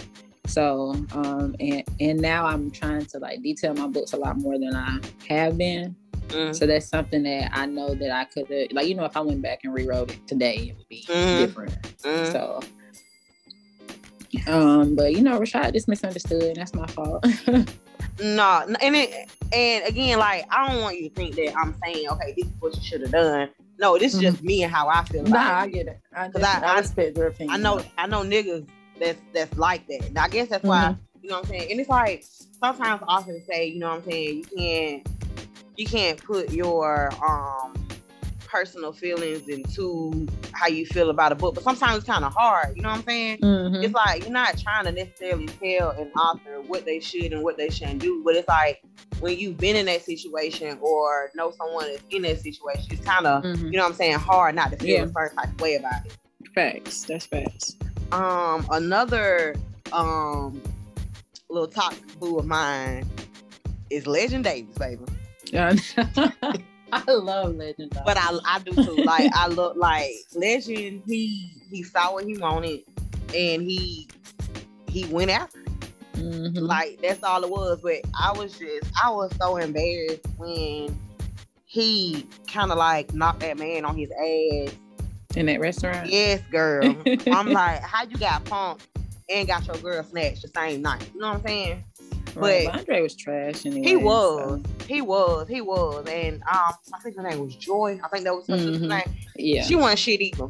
so 0.47 0.95
um, 1.13 1.55
and 1.59 1.83
and 1.99 2.19
now 2.19 2.45
I'm 2.45 2.71
trying 2.71 3.05
to 3.05 3.19
like 3.19 3.43
detail 3.43 3.75
my 3.75 3.87
books 3.87 4.13
a 4.13 4.17
lot 4.17 4.37
more 4.37 4.57
than 4.57 4.75
I 4.75 4.99
have 5.29 5.57
been. 5.57 5.95
Mm. 6.29 6.55
So 6.55 6.65
that's 6.65 6.87
something 6.87 7.23
that 7.23 7.51
I 7.53 7.65
know 7.65 7.93
that 7.93 8.09
I 8.11 8.25
could 8.25 8.47
have, 8.49 8.71
like, 8.71 8.87
you 8.87 8.95
know, 8.95 9.05
if 9.05 9.17
I 9.17 9.19
went 9.19 9.41
back 9.41 9.59
and 9.63 9.73
rewrote 9.73 10.11
it 10.11 10.27
today, 10.27 10.69
it 10.69 10.77
would 10.77 10.87
be 10.87 11.05
mm. 11.07 11.39
different. 11.39 11.73
Mm. 11.99 12.31
So 12.31 12.61
um, 14.47 14.95
but 14.95 15.13
you 15.13 15.21
know, 15.21 15.39
Rashad 15.39 15.73
just 15.73 15.87
misunderstood. 15.87 16.43
And 16.43 16.55
that's 16.55 16.73
my 16.73 16.87
fault. 16.87 17.25
no, 18.21 18.65
and 18.81 18.95
it, 18.95 19.29
and 19.51 19.85
again, 19.85 20.19
like 20.19 20.45
I 20.49 20.67
don't 20.67 20.81
want 20.81 20.99
you 20.99 21.09
to 21.09 21.15
think 21.15 21.35
that 21.35 21.53
I'm 21.57 21.75
saying, 21.83 22.07
okay, 22.09 22.33
this 22.35 22.45
is 22.45 22.53
what 22.59 22.75
you 22.75 22.81
should 22.81 23.01
have 23.01 23.11
done. 23.11 23.49
No, 23.77 23.97
this 23.97 24.13
is 24.13 24.21
mm-hmm. 24.21 24.31
just 24.31 24.43
me 24.43 24.63
and 24.63 24.71
how 24.71 24.87
I 24.87 25.03
feel. 25.05 25.23
Nah, 25.23 25.59
I 25.59 25.67
get 25.67 25.87
it. 25.87 25.99
I, 26.15 26.27
just, 26.27 26.43
I, 26.43 26.61
I, 26.61 26.79
respect 26.79 27.17
your 27.17 27.27
opinion. 27.27 27.55
I 27.55 27.57
know, 27.57 27.81
I 27.97 28.07
know 28.07 28.21
niggas 28.21 28.67
that's 28.99 29.19
that's 29.33 29.57
like 29.57 29.87
that. 29.87 30.05
And 30.05 30.17
I 30.17 30.27
guess 30.29 30.49
that's 30.49 30.63
why 30.63 30.95
mm-hmm. 30.95 31.23
you 31.23 31.29
know 31.29 31.37
what 31.37 31.45
I'm 31.45 31.49
saying. 31.49 31.71
And 31.71 31.79
it's 31.79 31.89
like 31.89 32.23
sometimes 32.59 33.01
often 33.07 33.43
say, 33.49 33.67
you 33.67 33.79
know 33.79 33.89
what 33.89 34.03
I'm 34.03 34.11
saying, 34.11 34.37
you 34.37 34.43
can't 34.57 35.07
you 35.77 35.85
can't 35.85 36.23
put 36.23 36.51
your 36.51 37.11
um 37.25 37.73
personal 38.51 38.91
feelings 38.91 39.47
into 39.47 40.27
how 40.51 40.67
you 40.67 40.85
feel 40.85 41.09
about 41.09 41.31
a 41.31 41.35
book. 41.35 41.55
But 41.55 41.63
sometimes 41.63 41.97
it's 41.97 42.05
kind 42.05 42.25
of 42.25 42.33
hard. 42.33 42.75
You 42.75 42.83
know 42.83 42.89
what 42.89 42.99
I'm 42.99 43.03
saying? 43.05 43.37
Mm-hmm. 43.37 43.83
It's 43.83 43.93
like 43.93 44.23
you're 44.23 44.31
not 44.31 44.57
trying 44.57 44.85
to 44.85 44.91
necessarily 44.91 45.47
tell 45.47 45.91
an 45.91 46.11
author 46.11 46.61
what 46.67 46.85
they 46.85 46.99
should 46.99 47.31
and 47.31 47.43
what 47.43 47.57
they 47.57 47.69
shouldn't 47.69 47.99
do. 47.99 48.21
But 48.23 48.35
it's 48.35 48.47
like 48.47 48.83
when 49.19 49.39
you've 49.39 49.57
been 49.57 49.75
in 49.75 49.85
that 49.85 50.03
situation 50.03 50.77
or 50.81 51.31
know 51.35 51.51
someone 51.51 51.87
is 51.87 52.01
in 52.09 52.23
that 52.23 52.41
situation, 52.41 52.85
it's 52.91 53.05
kind 53.05 53.25
of 53.25 53.43
mm-hmm. 53.43 53.65
you 53.67 53.71
know 53.71 53.83
what 53.83 53.91
I'm 53.91 53.95
saying 53.95 54.19
hard 54.19 54.55
not 54.55 54.71
to 54.71 54.77
feel 54.77 54.97
yeah. 54.97 55.03
a 55.03 55.11
certain 55.11 55.37
type 55.37 55.49
of 55.49 55.61
way 55.61 55.75
about 55.75 56.05
it. 56.05 56.17
Facts. 56.53 57.05
That's 57.05 57.25
facts. 57.25 57.77
Um, 58.11 58.67
another 58.71 59.55
um 59.93 60.61
little 61.49 61.67
talk 61.67 61.95
boo 62.19 62.37
of 62.37 62.45
mine 62.45 63.09
is 63.89 64.05
Legend 64.07 64.43
Davis, 64.43 64.77
baby. 64.77 65.03
Yeah. 65.51 65.75
I 67.07 67.11
love 67.11 67.55
Legend, 67.55 67.91
though. 67.91 68.01
but 68.05 68.17
I 68.17 68.37
I 68.45 68.59
do 68.59 68.71
too. 68.71 69.03
Like 69.03 69.31
I 69.35 69.47
look 69.49 69.75
like 69.77 70.11
Legend. 70.35 71.03
He 71.05 71.53
he 71.69 71.83
saw 71.83 72.13
what 72.13 72.25
he 72.25 72.37
wanted, 72.37 72.81
and 73.35 73.61
he 73.61 74.07
he 74.87 75.05
went 75.05 75.31
after. 75.31 75.59
Mm-hmm. 76.15 76.59
Like 76.59 76.99
that's 77.01 77.23
all 77.23 77.43
it 77.43 77.49
was. 77.49 77.79
But 77.81 78.01
I 78.19 78.31
was 78.31 78.57
just 78.57 78.91
I 79.01 79.09
was 79.09 79.31
so 79.37 79.57
embarrassed 79.57 80.25
when 80.37 80.97
he 81.65 82.27
kind 82.47 82.71
of 82.71 82.77
like 82.77 83.13
knocked 83.13 83.39
that 83.39 83.57
man 83.57 83.85
on 83.85 83.95
his 83.95 84.11
ass 84.11 84.75
in 85.35 85.45
that 85.45 85.59
restaurant. 85.59 86.09
Yes, 86.09 86.41
girl. 86.51 86.83
I'm 87.27 87.47
like, 87.47 87.81
how 87.81 88.03
you 88.03 88.17
got 88.17 88.43
punked 88.43 88.81
and 89.29 89.47
got 89.47 89.65
your 89.65 89.77
girl 89.77 90.03
snatched 90.03 90.41
the 90.41 90.49
same 90.49 90.81
night? 90.81 91.09
You 91.13 91.21
know 91.21 91.29
what 91.29 91.37
I'm 91.37 91.47
saying? 91.47 91.83
Right. 92.35 92.67
But 92.67 92.79
Andre 92.79 93.01
was 93.01 93.15
trash 93.15 93.65
anyway. 93.65 93.87
He 93.87 93.95
was. 93.95 94.61
So. 94.61 94.85
He 94.87 95.01
was. 95.01 95.47
He 95.47 95.61
was. 95.61 96.07
And 96.07 96.41
um, 96.43 96.73
I 96.93 96.99
think 97.03 97.17
her 97.17 97.23
name 97.23 97.39
was 97.45 97.55
Joy. 97.55 97.99
I 98.03 98.07
think 98.07 98.23
that 98.23 98.33
was 98.33 98.47
her 98.47 98.55
mm-hmm. 98.55 98.87
name. 98.87 99.17
Yeah. 99.35 99.63
She 99.63 99.75
wasn't 99.75 99.99
shit 99.99 100.21
either. 100.21 100.49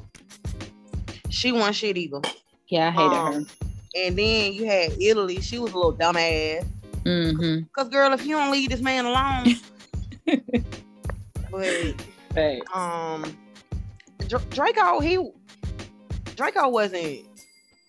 She 1.30 1.51
wasn't 1.51 1.75
shit 1.75 1.98
either. 1.98 2.22
Yeah, 2.68 2.88
I 2.88 2.92
hated 2.92 3.18
um, 3.18 3.34
her. 3.34 3.51
And 3.96 4.18
then 4.18 4.54
you 4.54 4.66
had 4.66 4.94
Italy. 5.01 5.42
She 5.42 5.60
was 5.60 5.74
a 5.74 5.75
little 5.75 5.94
dumbass. 5.94 6.66
Mm-hmm. 7.04 7.66
Cause 7.75 7.90
girl, 7.90 8.13
if 8.13 8.25
you 8.25 8.36
don't 8.38 8.51
leave 8.51 8.70
this 8.70 8.82
man 8.82 9.06
alone, 9.06 9.56
but 11.51 11.96
hey. 12.36 12.62
um, 12.74 13.36
Draco, 14.51 15.00
he 15.00 15.32
Draco 16.36 16.70
wasn't 16.70 17.25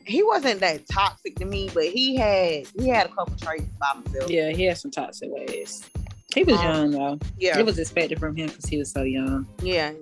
he 0.05 0.23
wasn't 0.23 0.61
that 0.61 0.89
toxic 0.89 1.37
to 1.37 1.45
me, 1.45 1.71
but 1.73 1.85
he 1.85 2.17
had 2.17 2.67
he 2.79 2.89
had 2.89 3.07
a 3.07 3.09
couple 3.11 3.37
traits 3.37 3.65
about 3.77 4.05
himself. 4.05 4.31
Yeah, 4.31 4.51
he 4.51 4.65
had 4.65 4.79
some 4.79 4.91
toxic 4.91 5.31
ways. 5.33 5.89
He 6.35 6.45
was 6.45 6.59
um, 6.59 6.65
young 6.65 6.91
though. 6.93 7.19
Yeah, 7.39 7.59
it 7.59 7.67
was 7.67 7.79
expected 7.79 8.19
from 8.19 8.37
him 8.37 8.49
because 8.49 8.65
he 8.65 8.79
was 8.79 8.91
so 8.91 9.03
young. 9.03 9.47
Yeah, 9.63 9.93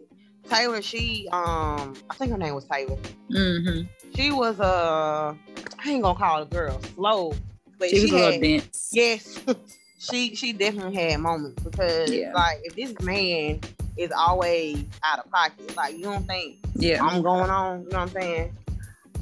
Taylor, 0.49 0.83
she 0.83 1.29
um, 1.33 1.95
I 2.09 2.15
think 2.15 2.33
her 2.33 2.39
name 2.39 2.55
was 2.55 2.65
Taylor. 2.65 2.97
Mm-hmm. 3.31 3.83
She 4.15 4.33
was 4.33 4.59
a, 4.59 4.65
uh, 4.65 5.35
I 5.79 5.91
ain't 5.91 6.03
gonna 6.03 6.19
call 6.19 6.39
her 6.39 6.43
a 6.43 6.47
girl, 6.47 6.81
slow, 6.95 7.33
but 7.79 7.91
she, 7.91 7.97
she 7.97 8.03
was 8.03 8.11
had, 8.13 8.21
a 8.21 8.25
little 8.25 8.41
dense. 8.41 8.91
Yes, 8.93 9.41
she 9.99 10.35
she 10.35 10.53
definitely 10.53 10.95
had 10.95 11.21
moments 11.21 11.63
because 11.63 12.11
yeah. 12.13 12.33
like 12.35 12.61
if 12.65 12.75
this 12.75 12.99
man 13.01 13.61
is 13.97 14.13
always 14.13 14.85
out 15.05 15.21
of 15.21 15.31
pocket, 15.31 15.77
like 15.77 15.97
you 15.97 16.05
don't 16.05 16.27
think 16.27 16.59
yeah 16.75 17.05
I'm 17.05 17.23
going 17.23 17.51
on, 17.51 17.83
you 17.83 17.91
know 17.91 17.99
what 17.99 18.03
I'm 18.03 18.09
saying? 18.09 18.57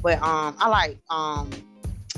But 0.01 0.21
um 0.21 0.55
I 0.59 0.69
like 0.69 0.97
um 1.09 1.49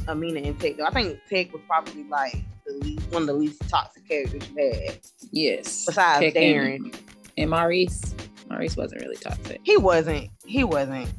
Amina 0.08 0.42
and 0.42 0.60
Tech 0.60 0.78
though. 0.78 0.86
I 0.86 0.92
think 0.92 1.20
Tech 1.30 1.54
was 1.54 1.62
probably 1.68 2.04
like 2.06 2.38
the 2.66 2.74
least 2.74 3.12
one 3.12 3.24
of 3.24 3.28
the 3.28 3.34
least 3.34 3.68
toxic 3.70 4.08
characters 4.08 4.44
you 4.56 4.72
had. 4.72 5.00
Yes. 5.32 5.86
Besides 5.86 6.20
Tech 6.20 6.34
Darren. 6.34 6.76
And, 6.76 7.00
and 7.38 7.50
Maurice. 7.50 8.16
Maurice 8.50 8.76
wasn't 8.76 9.02
really 9.02 9.16
toxic. 9.16 9.62
He 9.64 9.78
wasn't. 9.78 10.30
He 10.46 10.64
wasn't. 10.64 11.10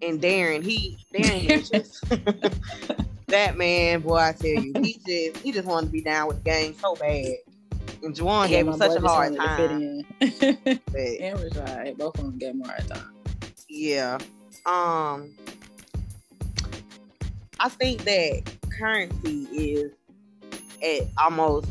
And 0.00 0.20
Darren, 0.20 0.64
he 0.64 0.98
Darren 1.14 1.48
is 1.48 1.70
just 1.70 2.04
that 3.28 3.56
man, 3.56 4.00
boy, 4.00 4.16
I 4.16 4.32
tell 4.32 4.50
you, 4.50 4.72
he 4.82 4.98
just 5.06 5.42
he 5.42 5.52
just 5.52 5.66
wanted 5.66 5.86
to 5.86 5.92
be 5.92 6.02
down 6.02 6.28
with 6.28 6.38
the 6.38 6.42
gang 6.42 6.74
so 6.74 6.94
bad. 6.96 7.36
And 8.02 8.14
Juwan 8.16 8.48
gave 8.48 8.66
him 8.66 8.76
such 8.76 8.96
a 8.96 9.00
hard 9.00 9.36
time. 9.36 10.02
but, 10.18 10.20
and 10.20 11.38
Rashad, 11.38 11.96
both 11.96 12.18
of 12.18 12.24
them 12.24 12.38
gave 12.38 12.50
him 12.50 12.62
a 12.62 12.68
hard 12.68 12.88
time. 12.88 13.14
Yeah. 13.68 14.18
Um 14.66 15.34
I 17.62 17.68
think 17.68 18.02
that 18.02 18.42
currency 18.76 19.44
is 19.52 19.92
at 20.82 21.06
almost 21.16 21.68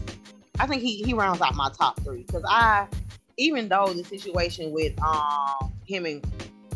I 0.57 0.65
think 0.65 0.81
he 0.81 1.03
he 1.03 1.13
rounds 1.13 1.41
out 1.41 1.53
my 1.55 1.69
top 1.77 2.00
three 2.00 2.24
because 2.24 2.43
I 2.48 2.88
even 3.36 3.67
though 3.67 3.88
the 3.88 4.05
situation 4.05 4.71
with 4.71 4.98
um 5.01 5.74
him 5.86 6.05
and 6.05 6.25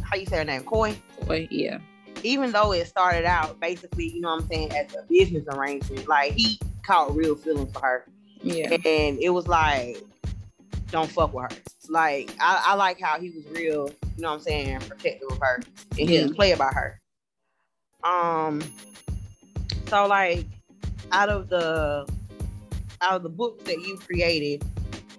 how 0.02 0.18
you 0.18 0.26
say 0.26 0.38
her 0.38 0.44
name, 0.44 0.64
Coy? 0.64 0.98
Coy, 1.22 1.48
yeah. 1.50 1.78
Even 2.24 2.52
though 2.52 2.74
it 2.74 2.88
started 2.88 3.24
out 3.24 3.58
basically, 3.62 4.10
you 4.10 4.20
know 4.20 4.36
what 4.36 4.44
I'm 4.44 4.50
saying, 4.50 4.72
as 4.74 4.94
a 4.96 5.04
business 5.08 5.46
arrangement, 5.50 6.10
like 6.10 6.34
he 6.34 6.60
caught 6.84 7.16
real 7.16 7.36
feelings 7.36 7.72
for 7.72 7.80
her. 7.80 8.06
Yeah. 8.42 8.70
And 8.74 9.18
it 9.20 9.30
was 9.30 9.48
like, 9.48 9.98
don't 10.92 11.10
fuck 11.10 11.34
with 11.34 11.54
her. 11.54 11.58
Like 11.88 12.36
I, 12.42 12.66
I 12.68 12.74
like 12.76 13.00
how 13.00 13.18
he 13.18 13.30
was 13.30 13.46
real, 13.46 13.90
you 14.18 14.22
know 14.22 14.32
what 14.32 14.36
I'm 14.36 14.42
saying, 14.42 14.80
protective 14.82 15.30
of 15.32 15.38
her. 15.38 15.62
And 15.92 16.00
he 16.00 16.06
didn't 16.08 16.36
play 16.36 16.52
about 16.52 16.74
her. 16.74 17.00
Um 18.06 18.62
so 19.88 20.06
like 20.08 20.46
out 21.12 21.30
of 21.30 21.50
the 21.50 22.08
out 23.02 23.16
of 23.16 23.24
the 23.24 23.30
books 23.30 23.64
that 23.66 23.82
you 23.82 23.98
created, 23.98 24.64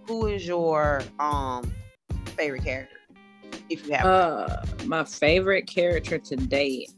who 0.06 0.26
is 0.26 0.46
your 0.46 1.02
um 1.18 1.72
favorite 2.36 2.64
character? 2.64 2.96
If 3.68 3.86
you 3.86 3.94
have 3.94 4.06
uh 4.06 4.62
one? 4.76 4.88
my 4.88 5.04
favorite 5.04 5.66
character 5.66 6.18
to 6.18 6.36
date. 6.36 6.90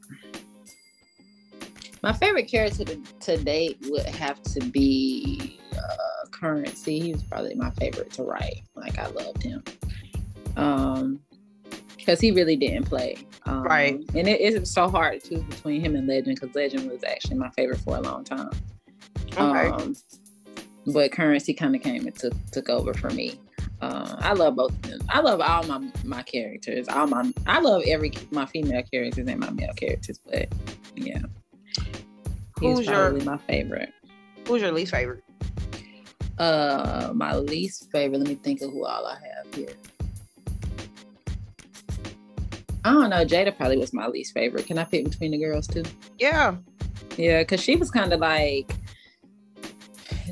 My 2.03 2.13
favorite 2.13 2.49
character 2.49 2.85
to, 2.85 2.97
to 3.21 3.37
date 3.39 3.79
would 3.89 4.07
have 4.07 4.41
to 4.43 4.61
be 4.61 5.59
uh, 5.73 6.29
Currency. 6.31 7.01
He 7.01 7.13
was 7.13 7.25
probably 7.25 7.55
my 7.55 7.71
favorite 7.73 8.13
to 8.13 8.23
write. 8.23 8.63
Like 8.77 8.99
I 8.99 9.07
loved 9.09 9.43
him. 9.43 9.63
Um 10.57 11.21
because 11.97 12.21
he 12.21 12.31
really 12.31 12.57
didn't 12.57 12.85
play. 12.85 13.19
Um, 13.49 13.63
right. 13.63 13.99
And 14.15 14.29
it 14.29 14.41
is 14.41 14.71
so 14.71 14.91
hard 14.91 15.23
to 15.25 15.29
choose 15.31 15.43
between 15.45 15.81
him 15.81 15.97
and 15.97 16.07
Legend 16.07 16.39
because 16.39 16.55
Legend 16.55 16.91
was 16.91 17.03
actually 17.03 17.37
my 17.37 17.49
favorite 17.51 17.81
for 17.81 17.97
a 17.97 18.01
long 18.01 18.23
time. 18.23 18.51
Okay. 19.33 19.69
Um, 19.69 19.97
but 20.87 21.13
Currency 21.13 21.55
kind 21.55 21.75
of 21.75 21.83
came 21.83 22.07
and 22.07 22.15
took 22.15 22.35
took 22.53 22.69
over 22.69 22.93
for 22.93 23.09
me. 23.11 23.41
Uh, 23.81 24.17
I 24.19 24.35
love 24.35 24.57
both 24.57 24.73
of 24.73 24.83
them. 24.83 25.01
I 25.09 25.21
love 25.21 25.41
all 25.41 25.63
my 25.63 25.91
my 26.05 26.23
characters. 26.23 26.89
All 26.89 27.07
my 27.07 27.33
I 27.47 27.61
love 27.61 27.85
every 27.87 28.13
my 28.31 28.45
female 28.45 28.83
characters 28.83 29.27
and 29.27 29.41
my 29.41 29.51
male 29.51 29.73
characters. 29.75 30.21
But 30.27 30.53
yeah, 30.95 31.23
who's 32.59 32.87
your 32.87 33.13
my 33.23 33.39
favorite? 33.39 33.95
Who's 34.47 34.61
your 34.61 34.73
least 34.73 34.91
favorite? 34.91 35.25
Uh, 36.37 37.13
my 37.15 37.35
least 37.37 37.91
favorite. 37.93 38.19
Let 38.19 38.29
me 38.29 38.35
think 38.35 38.61
of 38.61 38.73
who 38.73 38.85
all 38.85 39.07
I 39.07 39.15
have 39.15 39.55
here. 39.55 39.75
I 42.89 42.93
don't 42.93 43.11
know. 43.11 43.25
Jada 43.25 43.57
probably 43.57 43.79
was 43.79 43.93
my 43.93 44.07
least 44.07 44.33
favorite. 44.33 44.67
Can 44.67 44.79
I 44.79 44.85
pick 44.85 45.05
between 45.05 45.33
the 45.33 45.39
girls 45.39 45.67
too? 45.67 45.85
Yeah. 46.19 46.57
Yeah, 47.17 47.41
because 47.41 47.61
she 47.61 47.77
was 47.77 47.91
kind 47.91 48.13
of 48.13 48.21
like 48.21 48.71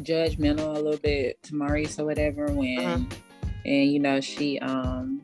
judgmental 0.03 0.77
a 0.77 0.81
little 0.81 0.99
bit 0.99 1.43
to 1.45 1.55
Maurice 1.55 1.99
or 1.99 2.05
whatever 2.05 2.47
when 2.53 2.79
uh-huh. 2.79 3.17
and 3.65 3.93
you 3.93 3.99
know 3.99 4.21
she 4.21 4.59
um 4.61 5.23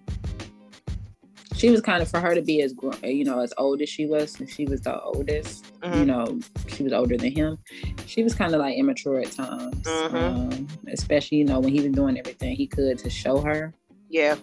she 1.54 1.70
was 1.70 1.80
kind 1.80 2.02
of 2.02 2.08
for 2.08 2.20
her 2.20 2.34
to 2.34 2.42
be 2.42 2.62
as 2.62 2.74
you 3.04 3.24
know 3.24 3.40
as 3.40 3.52
old 3.58 3.80
as 3.82 3.88
she 3.88 4.06
was 4.06 4.40
and 4.40 4.50
she 4.50 4.64
was 4.64 4.80
the 4.80 5.00
oldest 5.02 5.66
uh-huh. 5.82 5.98
you 5.98 6.04
know 6.04 6.40
she 6.68 6.82
was 6.82 6.92
older 6.92 7.16
than 7.16 7.30
him 7.30 7.58
she 8.06 8.22
was 8.22 8.34
kind 8.34 8.54
of 8.54 8.60
like 8.60 8.76
immature 8.76 9.20
at 9.20 9.30
times 9.30 9.86
uh-huh. 9.86 10.18
um, 10.18 10.66
especially 10.88 11.38
you 11.38 11.44
know 11.44 11.60
when 11.60 11.72
he 11.72 11.80
was 11.80 11.92
doing 11.92 12.18
everything 12.18 12.56
he 12.56 12.66
could 12.66 12.98
to 12.98 13.10
show 13.10 13.40
her 13.40 13.72
yeah 14.08 14.36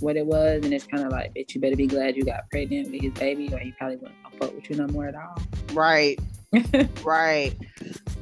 what 0.00 0.16
it 0.16 0.26
was 0.26 0.64
and 0.64 0.72
it's 0.72 0.86
kind 0.86 1.04
of 1.04 1.10
like 1.10 1.34
bitch 1.34 1.54
you 1.54 1.60
better 1.60 1.76
be 1.76 1.86
glad 1.86 2.16
you 2.16 2.24
got 2.24 2.48
pregnant 2.50 2.90
with 2.90 3.00
his 3.00 3.12
baby 3.14 3.52
or 3.52 3.58
he 3.58 3.72
probably 3.72 3.96
wouldn't 3.96 4.16
fuck 4.38 4.54
with 4.54 4.70
you 4.70 4.76
no 4.76 4.86
more 4.88 5.06
at 5.06 5.14
all 5.14 5.36
right 5.72 6.18
right. 7.04 7.54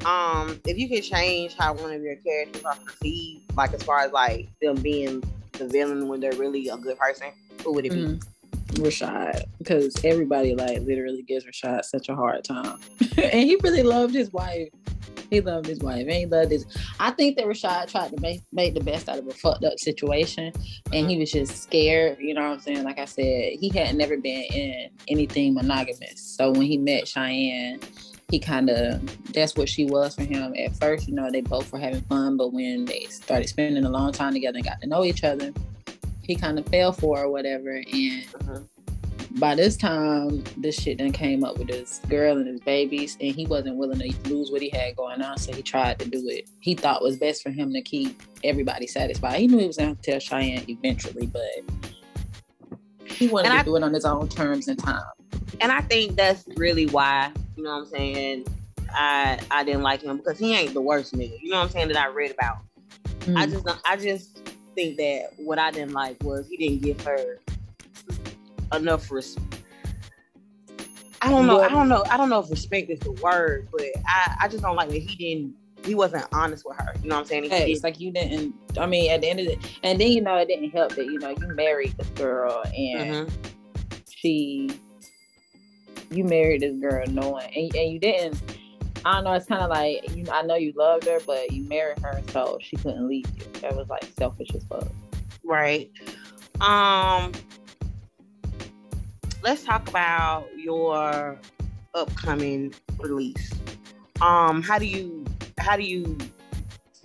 Um, 0.04 0.60
if 0.64 0.76
you 0.76 0.88
could 0.88 1.02
change 1.02 1.54
how 1.56 1.74
one 1.74 1.92
of 1.92 2.02
your 2.02 2.16
characters 2.16 2.64
are 2.64 2.76
perceived, 2.76 3.56
like 3.56 3.72
as 3.72 3.82
far 3.82 4.00
as 4.00 4.12
like 4.12 4.48
them 4.60 4.76
being 4.76 5.22
the 5.52 5.68
villain 5.68 6.08
when 6.08 6.20
they're 6.20 6.32
really 6.32 6.68
a 6.68 6.76
good 6.76 6.98
person, 6.98 7.28
who 7.64 7.72
would 7.72 7.86
it 7.86 7.92
be? 7.92 7.98
Mm. 7.98 8.26
Rashad, 8.74 9.44
because 9.58 9.96
everybody 10.04 10.54
like 10.54 10.80
literally 10.80 11.22
gives 11.22 11.44
Rashad 11.44 11.84
such 11.84 12.08
a 12.08 12.14
hard 12.14 12.44
time, 12.44 12.78
and 13.16 13.44
he 13.44 13.56
really 13.62 13.82
loved 13.82 14.14
his 14.14 14.32
wife. 14.32 14.68
He 15.30 15.40
loved 15.40 15.66
his 15.66 15.80
wife, 15.80 16.02
and 16.02 16.12
he 16.12 16.26
loved 16.26 16.52
his. 16.52 16.66
I 17.00 17.10
think 17.10 17.36
that 17.36 17.46
Rashad 17.46 17.90
tried 17.90 18.10
to 18.12 18.20
make 18.20 18.42
make 18.52 18.74
the 18.74 18.80
best 18.80 19.08
out 19.08 19.18
of 19.18 19.26
a 19.26 19.32
fucked 19.32 19.64
up 19.64 19.78
situation, 19.78 20.52
and 20.92 21.10
he 21.10 21.16
was 21.18 21.32
just 21.32 21.62
scared. 21.62 22.18
You 22.20 22.34
know 22.34 22.42
what 22.42 22.54
I'm 22.54 22.60
saying? 22.60 22.84
Like 22.84 22.98
I 22.98 23.06
said, 23.06 23.54
he 23.58 23.68
had 23.70 23.94
never 23.96 24.16
been 24.16 24.44
in 24.52 24.90
anything 25.08 25.54
monogamous, 25.54 26.20
so 26.20 26.50
when 26.50 26.62
he 26.62 26.76
met 26.76 27.08
Cheyenne, 27.08 27.80
he 28.28 28.38
kind 28.38 28.70
of 28.70 29.00
that's 29.32 29.54
what 29.56 29.68
she 29.68 29.86
was 29.86 30.14
for 30.14 30.24
him 30.24 30.54
at 30.58 30.74
first 30.76 31.06
you 31.06 31.14
know 31.14 31.30
they 31.30 31.40
both 31.40 31.70
were 31.72 31.78
having 31.78 32.00
fun 32.02 32.36
but 32.36 32.52
when 32.52 32.84
they 32.84 33.04
started 33.04 33.48
spending 33.48 33.84
a 33.84 33.88
long 33.88 34.10
time 34.12 34.32
together 34.32 34.56
and 34.56 34.66
got 34.66 34.80
to 34.80 34.88
know 34.88 35.04
each 35.04 35.22
other 35.22 35.52
he 36.26 36.34
kind 36.34 36.58
of 36.58 36.66
fell 36.68 36.92
for 36.92 37.20
or 37.20 37.30
whatever 37.30 37.70
and 37.70 38.26
uh-huh. 38.40 38.60
by 39.32 39.54
this 39.54 39.76
time 39.76 40.42
this 40.56 40.74
shit 40.74 40.98
then 40.98 41.12
came 41.12 41.44
up 41.44 41.58
with 41.58 41.68
this 41.68 42.00
girl 42.08 42.36
and 42.36 42.46
his 42.46 42.60
babies 42.60 43.16
and 43.20 43.34
he 43.34 43.46
wasn't 43.46 43.74
willing 43.74 43.98
to 43.98 44.28
lose 44.28 44.50
what 44.50 44.62
he 44.62 44.70
had 44.70 44.96
going 44.96 45.22
on 45.22 45.38
so 45.38 45.52
he 45.52 45.62
tried 45.62 45.98
to 45.98 46.08
do 46.08 46.22
it 46.28 46.48
he 46.60 46.74
thought 46.74 47.02
was 47.02 47.16
best 47.16 47.42
for 47.42 47.50
him 47.50 47.72
to 47.72 47.80
keep 47.80 48.22
everybody 48.44 48.86
satisfied 48.86 49.38
he 49.38 49.46
knew 49.46 49.58
he 49.58 49.66
was 49.66 49.76
going 49.76 49.94
to 49.94 50.02
tell 50.02 50.20
cheyenne 50.20 50.64
eventually 50.68 51.26
but 51.26 51.42
he 53.04 53.28
wanted 53.28 53.48
and 53.48 53.54
to 53.54 53.60
I, 53.60 53.62
do 53.62 53.76
it 53.76 53.82
on 53.82 53.94
his 53.94 54.04
own 54.04 54.28
terms 54.28 54.68
and 54.68 54.78
time 54.78 55.02
and 55.60 55.72
i 55.72 55.80
think 55.80 56.16
that's 56.16 56.44
really 56.56 56.86
why 56.86 57.32
you 57.56 57.62
know 57.62 57.70
what 57.70 57.78
I'm 57.78 57.86
saying? 57.86 58.46
I 58.90 59.40
I 59.50 59.64
didn't 59.64 59.82
like 59.82 60.02
him 60.02 60.18
because 60.18 60.38
he 60.38 60.54
ain't 60.54 60.74
the 60.74 60.80
worst 60.80 61.14
nigga. 61.14 61.40
You 61.40 61.50
know 61.50 61.58
what 61.58 61.64
I'm 61.64 61.70
saying 61.70 61.88
that 61.88 61.96
I 61.96 62.08
read 62.08 62.30
about. 62.30 62.58
Mm. 63.20 63.36
I 63.36 63.46
just 63.46 63.66
I 63.84 63.96
just 63.96 64.45
think 64.76 64.96
that 64.98 65.30
what 65.38 65.58
I 65.58 65.72
didn't 65.72 65.92
like 65.92 66.22
was 66.22 66.46
he 66.46 66.56
didn't 66.56 66.82
give 66.82 67.00
her 67.00 67.40
enough 68.72 69.10
respect. 69.10 69.62
I 71.22 71.30
don't 71.30 71.46
know. 71.46 71.60
I 71.60 71.68
don't 71.68 71.88
know. 71.88 72.04
I 72.08 72.16
don't 72.16 72.28
know 72.28 72.38
if 72.38 72.50
respect 72.50 72.90
is 72.90 73.00
the 73.00 73.12
word, 73.12 73.68
but 73.72 73.82
I, 74.06 74.36
I 74.42 74.48
just 74.48 74.62
don't 74.62 74.76
like 74.76 74.90
that 74.90 74.98
he 74.98 75.16
didn't. 75.16 75.54
He 75.84 75.94
wasn't 75.94 76.26
honest 76.32 76.64
with 76.64 76.76
her. 76.76 76.94
You 77.02 77.08
know 77.08 77.16
what 77.16 77.22
I'm 77.22 77.26
saying? 77.26 77.44
He 77.44 77.48
hey, 77.48 77.72
it's 77.72 77.82
like 77.82 77.98
you 77.98 78.12
didn't. 78.12 78.54
I 78.78 78.86
mean, 78.86 79.10
at 79.10 79.22
the 79.22 79.30
end 79.30 79.40
of 79.40 79.46
the, 79.46 79.58
and 79.82 80.00
then 80.00 80.08
you 80.12 80.20
know 80.20 80.36
it 80.36 80.46
didn't 80.46 80.70
help 80.70 80.94
that 80.94 81.06
you 81.06 81.18
know 81.18 81.30
you 81.30 81.48
married 81.54 81.96
this 81.96 82.08
girl 82.10 82.62
and 82.64 83.28
mm-hmm. 83.28 83.34
she 84.08 84.70
you 86.10 86.24
married 86.24 86.62
this 86.62 86.78
girl 86.78 87.04
knowing 87.08 87.46
and, 87.56 87.74
and 87.74 87.92
you 87.92 87.98
didn't 87.98 88.55
I 89.06 89.14
don't 89.14 89.24
know, 89.24 89.34
it's 89.34 89.46
kinda 89.46 89.68
like 89.68 90.16
you 90.16 90.24
I 90.32 90.42
know 90.42 90.56
you 90.56 90.72
loved 90.74 91.04
her, 91.04 91.20
but 91.24 91.52
you 91.52 91.62
married 91.62 92.00
her 92.00 92.20
so 92.32 92.58
she 92.60 92.74
couldn't 92.74 93.06
leave 93.06 93.26
you. 93.36 93.60
That 93.60 93.76
was 93.76 93.88
like 93.88 94.02
selfish 94.18 94.48
as 94.52 94.64
fuck. 94.64 94.88
Right. 95.44 95.92
Um 96.60 97.30
let's 99.44 99.62
talk 99.62 99.88
about 99.88 100.48
your 100.56 101.38
upcoming 101.94 102.74
release. 102.98 103.52
Um, 104.20 104.60
how 104.60 104.76
do 104.76 104.86
you 104.86 105.24
how 105.56 105.76
do 105.76 105.84
you 105.84 106.18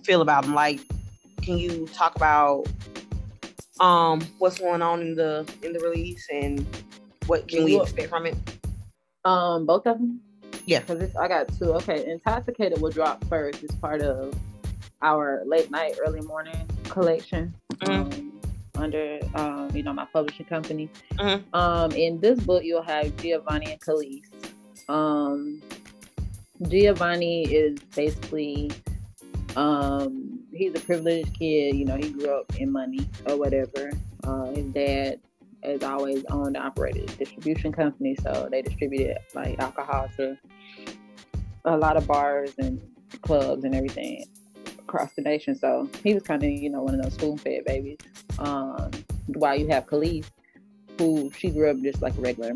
feel 0.02 0.22
about 0.22 0.42
them? 0.42 0.54
Like, 0.54 0.80
can 1.40 1.56
you 1.56 1.86
talk 1.94 2.16
about 2.16 2.66
um 3.78 4.20
what's 4.38 4.58
going 4.58 4.82
on 4.82 5.02
in 5.02 5.14
the 5.14 5.48
in 5.62 5.72
the 5.72 5.78
release 5.78 6.26
and 6.32 6.66
what 7.26 7.46
can 7.46 7.62
we 7.62 7.76
expect 7.80 8.08
from 8.08 8.26
it? 8.26 8.36
Um, 9.24 9.66
both 9.66 9.86
of 9.86 9.98
them. 9.98 10.20
Yeah, 10.66 10.80
because 10.80 11.14
I 11.16 11.28
got 11.28 11.48
two. 11.58 11.72
Okay, 11.74 12.08
Intoxicated 12.10 12.80
will 12.80 12.90
drop 12.90 13.24
first. 13.24 13.62
It's 13.62 13.74
part 13.76 14.02
of 14.02 14.34
our 15.00 15.42
late 15.44 15.70
night, 15.70 15.96
early 16.04 16.20
morning 16.20 16.68
collection. 16.84 17.54
Mm-hmm. 17.74 17.92
Um, 17.92 18.32
under 18.76 19.18
um, 19.34 19.70
you 19.74 19.82
know 19.82 19.92
my 19.92 20.06
publishing 20.12 20.46
company. 20.46 20.88
Mm-hmm. 21.14 21.54
Um, 21.54 21.92
in 21.92 22.20
this 22.20 22.40
book, 22.40 22.64
you'll 22.64 22.82
have 22.82 23.16
Giovanni 23.16 23.72
and 23.72 23.80
Khalees. 23.80 24.24
Um, 24.88 25.62
Giovanni 26.68 27.44
is 27.44 27.78
basically 27.94 28.70
um, 29.56 30.40
he's 30.52 30.74
a 30.74 30.80
privileged 30.80 31.38
kid. 31.38 31.76
You 31.76 31.84
know, 31.84 31.96
he 31.96 32.10
grew 32.10 32.30
up 32.30 32.54
in 32.56 32.70
money 32.70 33.08
or 33.26 33.36
whatever. 33.36 33.90
Uh, 34.24 34.46
his 34.46 34.66
dad 34.66 35.20
has 35.62 35.82
always 35.82 36.24
owned 36.30 36.56
and 36.56 36.56
operated 36.56 37.10
a 37.10 37.16
distribution 37.16 37.72
company, 37.72 38.16
so 38.16 38.48
they 38.50 38.62
distributed 38.62 39.18
like 39.34 39.58
alcohol 39.60 40.08
to 40.16 40.36
a 41.64 41.76
lot 41.76 41.96
of 41.96 42.06
bars 42.06 42.52
and 42.58 42.80
clubs 43.22 43.64
and 43.64 43.74
everything 43.74 44.24
across 44.78 45.12
the 45.14 45.22
nation. 45.22 45.54
So 45.54 45.88
he 46.02 46.14
was 46.14 46.22
kind 46.22 46.42
of, 46.42 46.50
you 46.50 46.70
know, 46.70 46.82
one 46.82 46.94
of 46.94 47.02
those 47.02 47.14
spoon 47.14 47.38
fed 47.38 47.64
babies. 47.64 47.98
Um, 48.38 48.90
while 49.26 49.58
you 49.58 49.68
have 49.68 49.86
Khalees, 49.86 50.26
who 50.98 51.30
she 51.36 51.50
grew 51.50 51.70
up 51.70 51.80
just 51.80 52.02
like 52.02 52.16
a 52.18 52.20
regular 52.20 52.52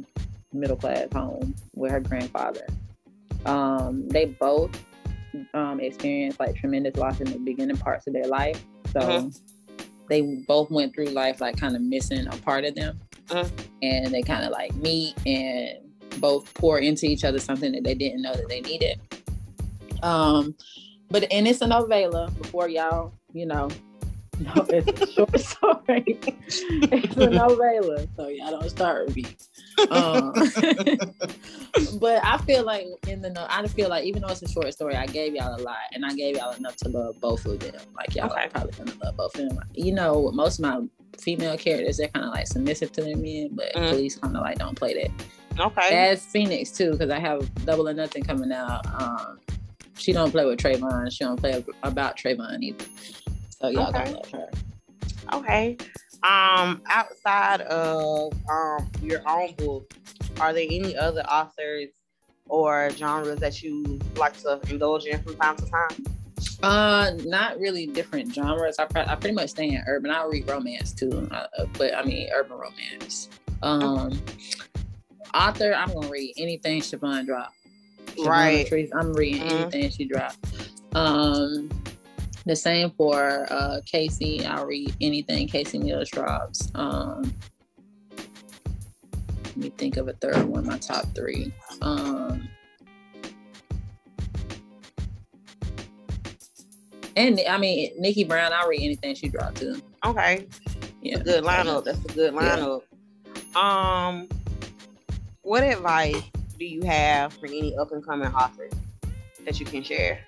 middle 0.52 0.76
class 0.76 1.06
home 1.12 1.54
with 1.74 1.92
her 1.92 2.00
grandfather. 2.00 2.66
Um, 3.44 4.08
they 4.08 4.26
both 4.26 4.84
um, 5.54 5.80
experienced 5.80 6.40
like 6.40 6.56
tremendous 6.56 6.96
loss 6.96 7.20
in 7.20 7.30
the 7.30 7.38
beginning 7.38 7.76
parts 7.76 8.06
of 8.06 8.12
their 8.12 8.26
life. 8.26 8.62
So 8.92 9.00
mm-hmm. 9.00 9.84
they 10.08 10.22
both 10.46 10.70
went 10.70 10.94
through 10.94 11.06
life 11.06 11.40
like 11.40 11.58
kind 11.58 11.76
of 11.76 11.82
missing 11.82 12.26
a 12.26 12.36
part 12.38 12.64
of 12.64 12.74
them. 12.74 12.98
Mm-hmm. 13.26 13.62
And 13.82 14.06
they 14.14 14.22
kind 14.22 14.44
of 14.44 14.50
like 14.50 14.74
meet 14.76 15.14
and 15.26 15.78
both 16.20 16.52
pour 16.54 16.78
into 16.78 17.06
each 17.06 17.24
other 17.24 17.38
something 17.38 17.72
that 17.72 17.84
they 17.84 17.94
didn't 17.94 18.22
know 18.22 18.34
that 18.34 18.48
they 18.48 18.60
needed. 18.60 19.00
Um, 20.02 20.54
but 21.10 21.30
and 21.32 21.46
it's 21.46 21.60
a 21.60 21.66
novella 21.66 22.30
before 22.38 22.68
y'all, 22.68 23.12
you 23.32 23.46
know, 23.46 23.70
no, 24.38 24.52
it's 24.68 25.00
a 25.00 25.12
short 25.12 25.40
story. 25.40 26.18
it's 26.18 27.16
a 27.16 27.30
novella, 27.30 28.06
so 28.16 28.28
y'all 28.28 28.50
don't 28.50 28.70
start 28.70 29.06
with 29.06 29.16
me. 29.16 29.24
Um, 29.90 30.32
but 32.00 32.24
I 32.24 32.38
feel 32.46 32.64
like 32.64 32.86
in 33.08 33.22
the 33.22 33.46
I 33.48 33.66
feel 33.68 33.88
like 33.88 34.04
even 34.04 34.22
though 34.22 34.28
it's 34.28 34.42
a 34.42 34.48
short 34.48 34.72
story, 34.72 34.94
I 34.94 35.06
gave 35.06 35.34
y'all 35.34 35.58
a 35.58 35.62
lot, 35.62 35.76
and 35.92 36.04
I 36.04 36.12
gave 36.14 36.36
y'all 36.36 36.52
enough 36.52 36.76
to 36.76 36.88
love 36.88 37.20
both 37.20 37.46
of 37.46 37.60
them. 37.60 37.74
Like 37.94 38.14
y'all 38.14 38.30
okay. 38.30 38.44
are 38.44 38.48
probably 38.48 38.72
gonna 38.72 38.92
love 39.02 39.16
both 39.16 39.38
of 39.38 39.48
them. 39.48 39.60
You 39.74 39.94
know, 39.94 40.30
most 40.32 40.58
of 40.58 40.64
my 40.64 40.82
female 41.18 41.56
characters 41.56 41.96
they're 41.96 42.08
kind 42.08 42.26
of 42.26 42.32
like 42.32 42.46
submissive 42.46 42.92
to 42.92 43.02
their 43.02 43.16
men, 43.16 43.50
but 43.52 43.72
mm. 43.74 43.90
Khalees 43.90 44.20
kind 44.20 44.36
of 44.36 44.42
like 44.42 44.58
don't 44.58 44.76
play 44.76 45.02
that. 45.02 45.10
Okay. 45.58 46.08
As 46.10 46.24
Phoenix 46.24 46.70
too, 46.70 46.92
because 46.92 47.10
I 47.10 47.18
have 47.18 47.52
Double 47.64 47.88
or 47.88 47.94
Nothing 47.94 48.22
coming 48.22 48.52
out. 48.52 48.86
Um, 49.00 49.38
she 49.96 50.12
don't 50.12 50.30
play 50.30 50.44
with 50.44 50.58
Trayvon. 50.58 51.10
She 51.10 51.24
don't 51.24 51.40
play 51.40 51.64
about 51.82 52.16
Trayvon 52.16 52.62
either. 52.62 52.84
So 53.48 53.68
y'all 53.68 53.88
okay. 53.88 54.12
love 54.12 54.30
her. 54.30 54.50
Okay. 55.32 55.76
Um, 56.22 56.82
outside 56.86 57.62
of 57.62 58.32
um 58.50 58.90
your 59.02 59.22
own 59.26 59.54
book, 59.54 59.92
are 60.40 60.52
there 60.52 60.66
any 60.70 60.96
other 60.96 61.22
authors 61.22 61.88
or 62.48 62.90
genres 62.90 63.40
that 63.40 63.62
you 63.62 63.98
like 64.16 64.36
to 64.42 64.60
indulge 64.68 65.06
in 65.06 65.22
from 65.22 65.36
time 65.36 65.56
to 65.56 65.66
time? 65.70 66.04
Uh, 66.62 67.12
not 67.24 67.58
really 67.58 67.86
different 67.86 68.32
genres. 68.32 68.76
I, 68.78 68.86
I 68.94 69.14
pretty 69.14 69.34
much 69.34 69.50
stay 69.50 69.68
in 69.68 69.82
urban. 69.86 70.10
I 70.10 70.24
read 70.24 70.48
romance 70.48 70.92
too, 70.92 71.28
uh, 71.30 71.46
but 71.78 71.94
I 71.94 72.04
mean 72.04 72.28
urban 72.34 72.58
romance. 72.58 73.30
Um. 73.62 74.20
Author, 75.34 75.74
I'm 75.74 75.92
gonna 75.92 76.08
read 76.08 76.34
anything 76.36 76.80
Shvonne 76.80 77.26
drop. 77.26 77.52
Shvonne 78.16 78.64
Latrice, 78.64 78.90
I'm 78.94 79.12
reading 79.12 79.42
mm-hmm. 79.42 79.62
anything 79.62 79.90
she 79.90 80.04
dropped. 80.04 80.38
Um, 80.94 81.68
the 82.46 82.56
same 82.56 82.90
for 82.92 83.46
uh, 83.50 83.80
Casey. 83.84 84.46
I'll 84.46 84.66
read 84.66 84.94
anything 85.00 85.48
Casey 85.48 85.78
Mills 85.78 86.10
drops. 86.10 86.70
Um, 86.74 87.34
let 89.44 89.56
me 89.56 89.70
think 89.70 89.96
of 89.96 90.08
a 90.08 90.12
third 90.14 90.44
one. 90.44 90.66
My 90.66 90.78
top 90.78 91.06
three. 91.14 91.52
Um, 91.82 92.48
and 97.16 97.40
I 97.48 97.58
mean 97.58 97.90
Nikki 97.98 98.24
Brown. 98.24 98.52
I'll 98.52 98.68
read 98.68 98.82
anything 98.82 99.14
she 99.14 99.28
dropped 99.28 99.56
too. 99.58 99.80
Okay. 100.04 100.46
Yeah. 101.02 101.18
good 101.18 101.44
lineup. 101.44 101.84
That's 101.84 102.04
a 102.04 102.08
good 102.08 102.34
lineup. 102.34 102.82
Yeah. 103.54 104.08
Um, 104.08 104.28
what 105.46 105.62
advice 105.62 106.20
do 106.58 106.64
you 106.64 106.82
have 106.82 107.32
for 107.32 107.46
any 107.46 107.76
up 107.76 107.92
and 107.92 108.04
coming 108.04 108.26
authors 108.34 108.72
that 109.44 109.60
you 109.60 109.64
can 109.64 109.80
share? 109.80 110.18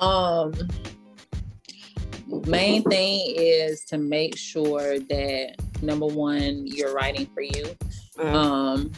Um, 0.00 0.52
main 2.46 2.82
thing 2.82 3.34
is 3.34 3.86
to 3.86 3.96
make 3.96 4.36
sure 4.36 4.98
that 4.98 5.54
number 5.80 6.06
one 6.06 6.66
you're 6.66 6.94
writing 6.94 7.26
for 7.34 7.42
you 7.42 7.64
mm-hmm. 8.16 8.34
um 8.34 8.92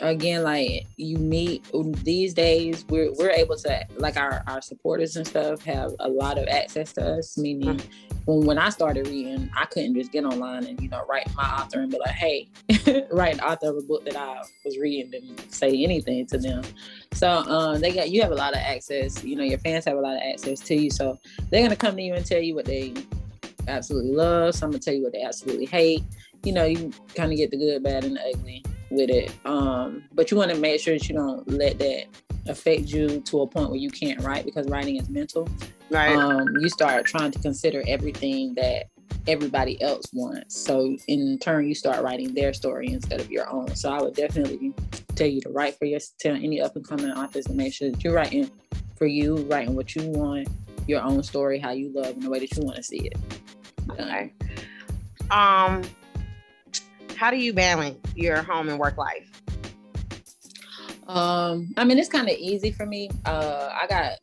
again 0.00 0.42
like 0.42 0.86
you 0.96 1.18
meet 1.18 1.64
these 2.02 2.32
days 2.32 2.84
we're 2.88 3.12
we're 3.18 3.30
able 3.30 3.56
to 3.56 3.86
like 3.96 4.16
our 4.16 4.42
our 4.46 4.62
supporters 4.62 5.16
and 5.16 5.26
stuff 5.26 5.62
have 5.62 5.92
a 6.00 6.08
lot 6.08 6.38
of 6.38 6.48
access 6.48 6.92
to 6.94 7.18
us 7.18 7.36
meaning 7.36 7.76
mm-hmm 7.76 8.12
when, 8.24 8.46
when 8.46 8.58
I 8.58 8.68
started 8.70 9.08
reading, 9.08 9.50
I 9.56 9.64
couldn't 9.66 9.94
just 9.94 10.12
get 10.12 10.24
online 10.24 10.64
and, 10.64 10.80
you 10.80 10.88
know, 10.88 11.04
write 11.08 11.26
my 11.34 11.44
author 11.44 11.80
and 11.80 11.90
be 11.90 11.98
like, 11.98 12.10
hey, 12.10 12.48
write 13.10 13.36
the 13.36 13.46
author 13.46 13.70
of 13.70 13.76
a 13.78 13.82
book 13.82 14.04
that 14.04 14.16
I 14.16 14.42
was 14.64 14.78
reading 14.78 15.12
and 15.14 15.40
say 15.52 15.82
anything 15.82 16.26
to 16.26 16.38
them. 16.38 16.62
So 17.12 17.28
um, 17.28 17.80
they 17.80 17.92
got 17.92 18.10
you 18.10 18.22
have 18.22 18.32
a 18.32 18.36
lot 18.36 18.52
of 18.52 18.60
access, 18.60 19.22
you 19.24 19.36
know, 19.36 19.44
your 19.44 19.58
fans 19.58 19.84
have 19.86 19.96
a 19.96 20.00
lot 20.00 20.16
of 20.16 20.22
access 20.22 20.60
to 20.60 20.74
you. 20.74 20.90
So 20.90 21.18
they're 21.50 21.62
gonna 21.62 21.76
come 21.76 21.96
to 21.96 22.02
you 22.02 22.14
and 22.14 22.24
tell 22.24 22.40
you 22.40 22.54
what 22.54 22.64
they 22.64 22.94
absolutely 23.68 24.12
love. 24.12 24.54
Some 24.54 24.70
gonna 24.70 24.80
tell 24.80 24.94
you 24.94 25.02
what 25.02 25.12
they 25.12 25.22
absolutely 25.22 25.66
hate. 25.66 26.02
You 26.44 26.52
know, 26.52 26.64
you 26.64 26.92
kind 27.14 27.32
of 27.32 27.38
get 27.38 27.50
the 27.50 27.56
good, 27.56 27.82
bad, 27.82 28.04
and 28.04 28.16
the 28.16 28.22
ugly 28.34 28.64
with 28.92 29.10
it. 29.10 29.32
Um, 29.44 30.04
but 30.12 30.30
you 30.30 30.36
want 30.36 30.50
to 30.50 30.58
make 30.58 30.80
sure 30.80 30.94
that 30.94 31.08
you 31.08 31.14
don't 31.14 31.48
let 31.48 31.78
that 31.78 32.06
affect 32.46 32.88
you 32.88 33.20
to 33.20 33.42
a 33.42 33.46
point 33.46 33.70
where 33.70 33.78
you 33.78 33.90
can't 33.90 34.20
write 34.22 34.44
because 34.44 34.66
writing 34.68 34.96
is 34.96 35.08
mental. 35.08 35.48
Right. 35.90 36.14
Um, 36.14 36.48
you 36.60 36.68
start 36.68 37.06
trying 37.06 37.30
to 37.30 37.38
consider 37.38 37.82
everything 37.86 38.54
that 38.54 38.86
everybody 39.26 39.80
else 39.82 40.06
wants. 40.12 40.56
So 40.56 40.96
in 41.06 41.38
turn, 41.38 41.68
you 41.68 41.74
start 41.74 42.02
writing 42.02 42.34
their 42.34 42.52
story 42.52 42.88
instead 42.88 43.20
of 43.20 43.30
your 43.30 43.48
own. 43.52 43.74
So 43.74 43.92
I 43.92 44.02
would 44.02 44.14
definitely 44.14 44.72
tell 45.14 45.28
you 45.28 45.40
to 45.42 45.50
write 45.50 45.78
for 45.78 45.84
your 45.84 46.00
tell 46.18 46.34
any 46.34 46.60
up 46.60 46.74
and 46.76 46.86
coming 46.86 47.10
authors 47.10 47.46
and 47.46 47.56
make 47.56 47.72
sure 47.72 47.90
that 47.90 48.02
you're 48.02 48.14
writing 48.14 48.50
for 48.96 49.06
you, 49.06 49.36
writing 49.44 49.74
what 49.74 49.94
you 49.94 50.08
want, 50.08 50.48
your 50.86 51.02
own 51.02 51.22
story, 51.22 51.58
how 51.58 51.70
you 51.70 51.92
love, 51.94 52.14
and 52.14 52.22
the 52.22 52.30
way 52.30 52.38
that 52.40 52.56
you 52.56 52.62
want 52.62 52.76
to 52.76 52.82
see 52.82 53.08
it. 53.08 53.18
Okay. 53.90 54.32
Um, 55.30 55.82
how 57.22 57.30
do 57.30 57.36
you 57.36 57.52
balance 57.52 57.96
your 58.16 58.42
home 58.42 58.68
and 58.68 58.80
work 58.80 58.98
life? 58.98 59.30
Um, 61.06 61.72
I 61.76 61.84
mean, 61.84 61.96
it's 62.00 62.08
kind 62.08 62.28
of 62.28 62.36
easy 62.36 62.72
for 62.72 62.84
me. 62.84 63.10
Uh, 63.24 63.68
I 63.72 63.86
got, 63.86 64.14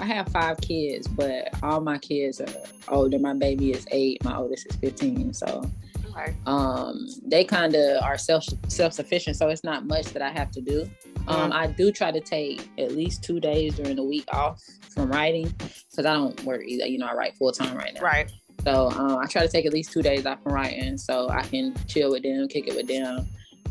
I 0.00 0.06
have 0.06 0.28
five 0.28 0.58
kids, 0.62 1.06
but 1.06 1.50
all 1.62 1.82
my 1.82 1.98
kids 1.98 2.40
are 2.40 2.46
older. 2.88 3.18
My 3.18 3.34
baby 3.34 3.72
is 3.72 3.86
eight. 3.90 4.24
My 4.24 4.38
oldest 4.38 4.64
is 4.64 4.76
fifteen. 4.76 5.34
So, 5.34 5.70
okay. 6.16 6.34
um, 6.46 7.06
they 7.26 7.44
kind 7.44 7.74
of 7.74 8.02
are 8.02 8.16
self 8.16 8.46
self 8.68 8.94
sufficient. 8.94 9.36
So 9.36 9.50
it's 9.50 9.62
not 9.62 9.84
much 9.84 10.06
that 10.14 10.22
I 10.22 10.30
have 10.30 10.50
to 10.52 10.62
do. 10.62 10.88
Um, 11.26 11.50
mm-hmm. 11.50 11.52
I 11.52 11.66
do 11.66 11.92
try 11.92 12.10
to 12.10 12.20
take 12.20 12.66
at 12.78 12.92
least 12.92 13.22
two 13.22 13.40
days 13.40 13.74
during 13.74 13.96
the 13.96 14.04
week 14.04 14.24
off 14.32 14.62
from 14.88 15.10
writing 15.10 15.52
because 15.58 16.06
I 16.06 16.14
don't 16.14 16.42
work 16.44 16.62
either. 16.64 16.86
You 16.86 16.96
know, 16.96 17.08
I 17.08 17.12
write 17.12 17.36
full 17.36 17.52
time 17.52 17.76
right 17.76 17.92
now. 17.92 18.00
Right. 18.00 18.32
So 18.64 18.90
um, 18.90 19.18
I 19.18 19.26
try 19.26 19.42
to 19.42 19.48
take 19.48 19.66
at 19.66 19.72
least 19.72 19.92
two 19.92 20.02
days 20.02 20.26
off 20.26 20.42
from 20.42 20.52
writing 20.52 20.98
so 20.98 21.28
I 21.28 21.42
can 21.42 21.74
chill 21.86 22.10
with 22.10 22.22
them, 22.22 22.48
kick 22.48 22.68
it 22.68 22.74
with 22.74 22.88
them. 22.88 23.26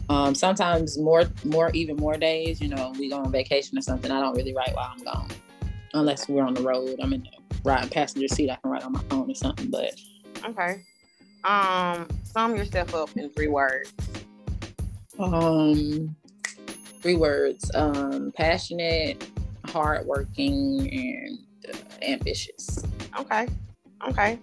Um, 0.10 0.34
sometimes 0.34 0.98
more, 0.98 1.24
more, 1.44 1.70
even 1.72 1.98
more 1.98 2.18
days. 2.18 2.62
You 2.62 2.70
know, 2.70 2.94
we 2.98 3.10
go 3.10 3.18
on 3.18 3.32
vacation 3.32 3.78
or 3.78 3.82
something. 3.82 4.10
I 4.12 4.22
don't 4.22 4.36
really 4.36 4.54
write 4.54 4.74
while 4.74 4.94
I'm 4.94 5.04
gone, 5.04 5.30
unless 5.94 6.30
we're 6.30 6.44
on 6.44 6.54
the 6.54 6.62
road. 6.62 7.00
I'm 7.02 7.14
in 7.14 7.24
the 7.24 7.30
riding 7.64 7.90
passenger 7.90 8.28
seat. 8.28 8.50
I 8.50 8.56
can 8.56 8.72
write 8.72 8.84
on 8.84 8.94
my 8.94 9.02
phone 9.10 9.30
or 9.30 9.36
something. 9.36 9.70
But 9.70 10.00
okay. 10.46 10.84
Um, 11.44 12.08
sum 12.24 12.56
yourself 12.56 12.96
up 12.96 13.10
in 13.18 13.30
three 13.32 13.48
words. 13.48 13.94
Um, 15.20 16.16
three 17.02 17.16
words. 17.16 17.70
Um, 17.76 18.32
passionate, 18.36 19.30
hardworking, 19.66 20.90
and 20.92 21.40
uh, 21.74 21.78
ambitious. 22.02 22.84
Okay. 23.20 23.48
Okay. 24.08 24.40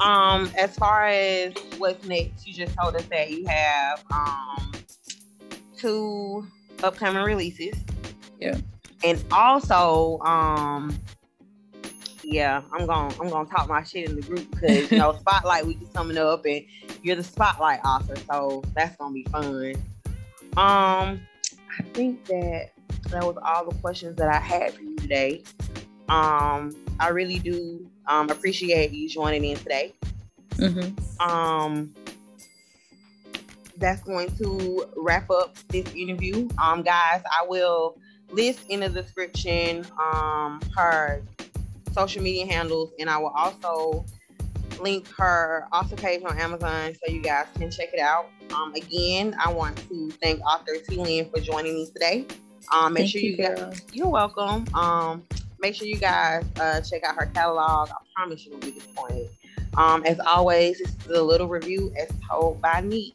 Um, 0.00 0.50
as 0.58 0.74
far 0.76 1.06
as 1.06 1.52
what's 1.78 2.06
next, 2.06 2.46
you 2.46 2.54
just 2.54 2.74
told 2.76 2.96
us 2.96 3.04
that 3.06 3.30
you 3.30 3.46
have 3.46 4.02
um 4.10 4.72
two 5.76 6.46
upcoming 6.82 7.22
releases. 7.22 7.74
Yeah. 8.38 8.56
And 9.04 9.22
also, 9.30 10.18
um, 10.20 10.98
yeah, 12.22 12.62
I'm 12.72 12.86
gonna 12.86 13.14
I'm 13.20 13.28
gonna 13.28 13.48
talk 13.48 13.68
my 13.68 13.82
shit 13.82 14.08
in 14.08 14.16
the 14.16 14.22
group 14.22 14.50
because 14.50 14.90
you 14.90 14.98
know 14.98 15.16
spotlight 15.20 15.66
we 15.66 15.74
just 15.74 15.92
coming 15.92 16.18
up 16.18 16.44
and 16.46 16.64
you're 17.02 17.16
the 17.16 17.24
spotlight 17.24 17.80
author, 17.84 18.16
so 18.30 18.62
that's 18.74 18.96
gonna 18.96 19.14
be 19.14 19.24
fun. 19.24 19.74
Um, 20.56 21.20
I 21.78 21.82
think 21.94 22.24
that 22.26 22.70
that 23.10 23.24
was 23.24 23.36
all 23.44 23.68
the 23.68 23.76
questions 23.76 24.16
that 24.16 24.28
I 24.28 24.38
had 24.38 24.74
for 24.74 24.82
you 24.82 24.96
today. 24.96 25.42
Um, 26.08 26.74
I 26.98 27.08
really 27.08 27.38
do 27.38 27.89
um, 28.06 28.30
appreciate 28.30 28.92
you 28.92 29.08
joining 29.08 29.44
in 29.44 29.56
today. 29.56 29.94
Mm-hmm. 30.56 31.28
Um, 31.28 31.94
that's 33.78 34.02
going 34.02 34.34
to 34.36 34.86
wrap 34.96 35.30
up 35.30 35.56
this 35.68 35.92
interview. 35.94 36.48
Um, 36.62 36.82
guys, 36.82 37.22
I 37.24 37.46
will 37.46 37.96
list 38.30 38.60
in 38.68 38.80
the 38.80 38.88
description 38.88 39.84
um 39.98 40.60
her 40.76 41.22
social 41.92 42.22
media 42.22 42.46
handles, 42.46 42.92
and 42.98 43.10
I 43.10 43.18
will 43.18 43.32
also 43.36 44.04
link 44.80 45.08
her 45.18 45.66
author 45.72 45.96
page 45.96 46.22
on 46.24 46.38
Amazon 46.38 46.94
so 46.94 47.12
you 47.12 47.22
guys 47.22 47.46
can 47.56 47.70
check 47.70 47.90
it 47.92 48.00
out. 48.00 48.26
Um, 48.54 48.74
again, 48.74 49.36
I 49.42 49.52
want 49.52 49.76
to 49.88 50.10
thank 50.22 50.40
author 50.40 50.72
T'Lyn 50.88 51.30
for 51.30 51.40
joining 51.40 51.74
me 51.74 51.86
today. 51.86 52.26
Um, 52.74 52.92
make 52.92 53.02
thank 53.02 53.12
sure 53.12 53.20
you, 53.20 53.30
you 53.32 53.36
guys, 53.36 53.82
you're 53.92 54.08
welcome. 54.08 54.66
Um, 54.74 55.22
make 55.60 55.74
sure 55.74 55.86
you 55.86 55.96
guys 55.96 56.44
uh, 56.60 56.80
check 56.80 57.04
out 57.04 57.16
her 57.16 57.26
catalog. 57.26 57.90
I 57.90 57.94
promise 58.14 58.44
you 58.44 58.52
won't 58.52 58.64
be 58.64 58.72
disappointed. 58.72 59.28
Um, 59.76 60.04
as 60.04 60.18
always, 60.20 60.78
this 60.78 60.94
is 61.06 61.16
a 61.16 61.22
little 61.22 61.46
review 61.48 61.92
as 61.98 62.08
told 62.28 62.60
by 62.60 62.80
Neek. 62.80 63.14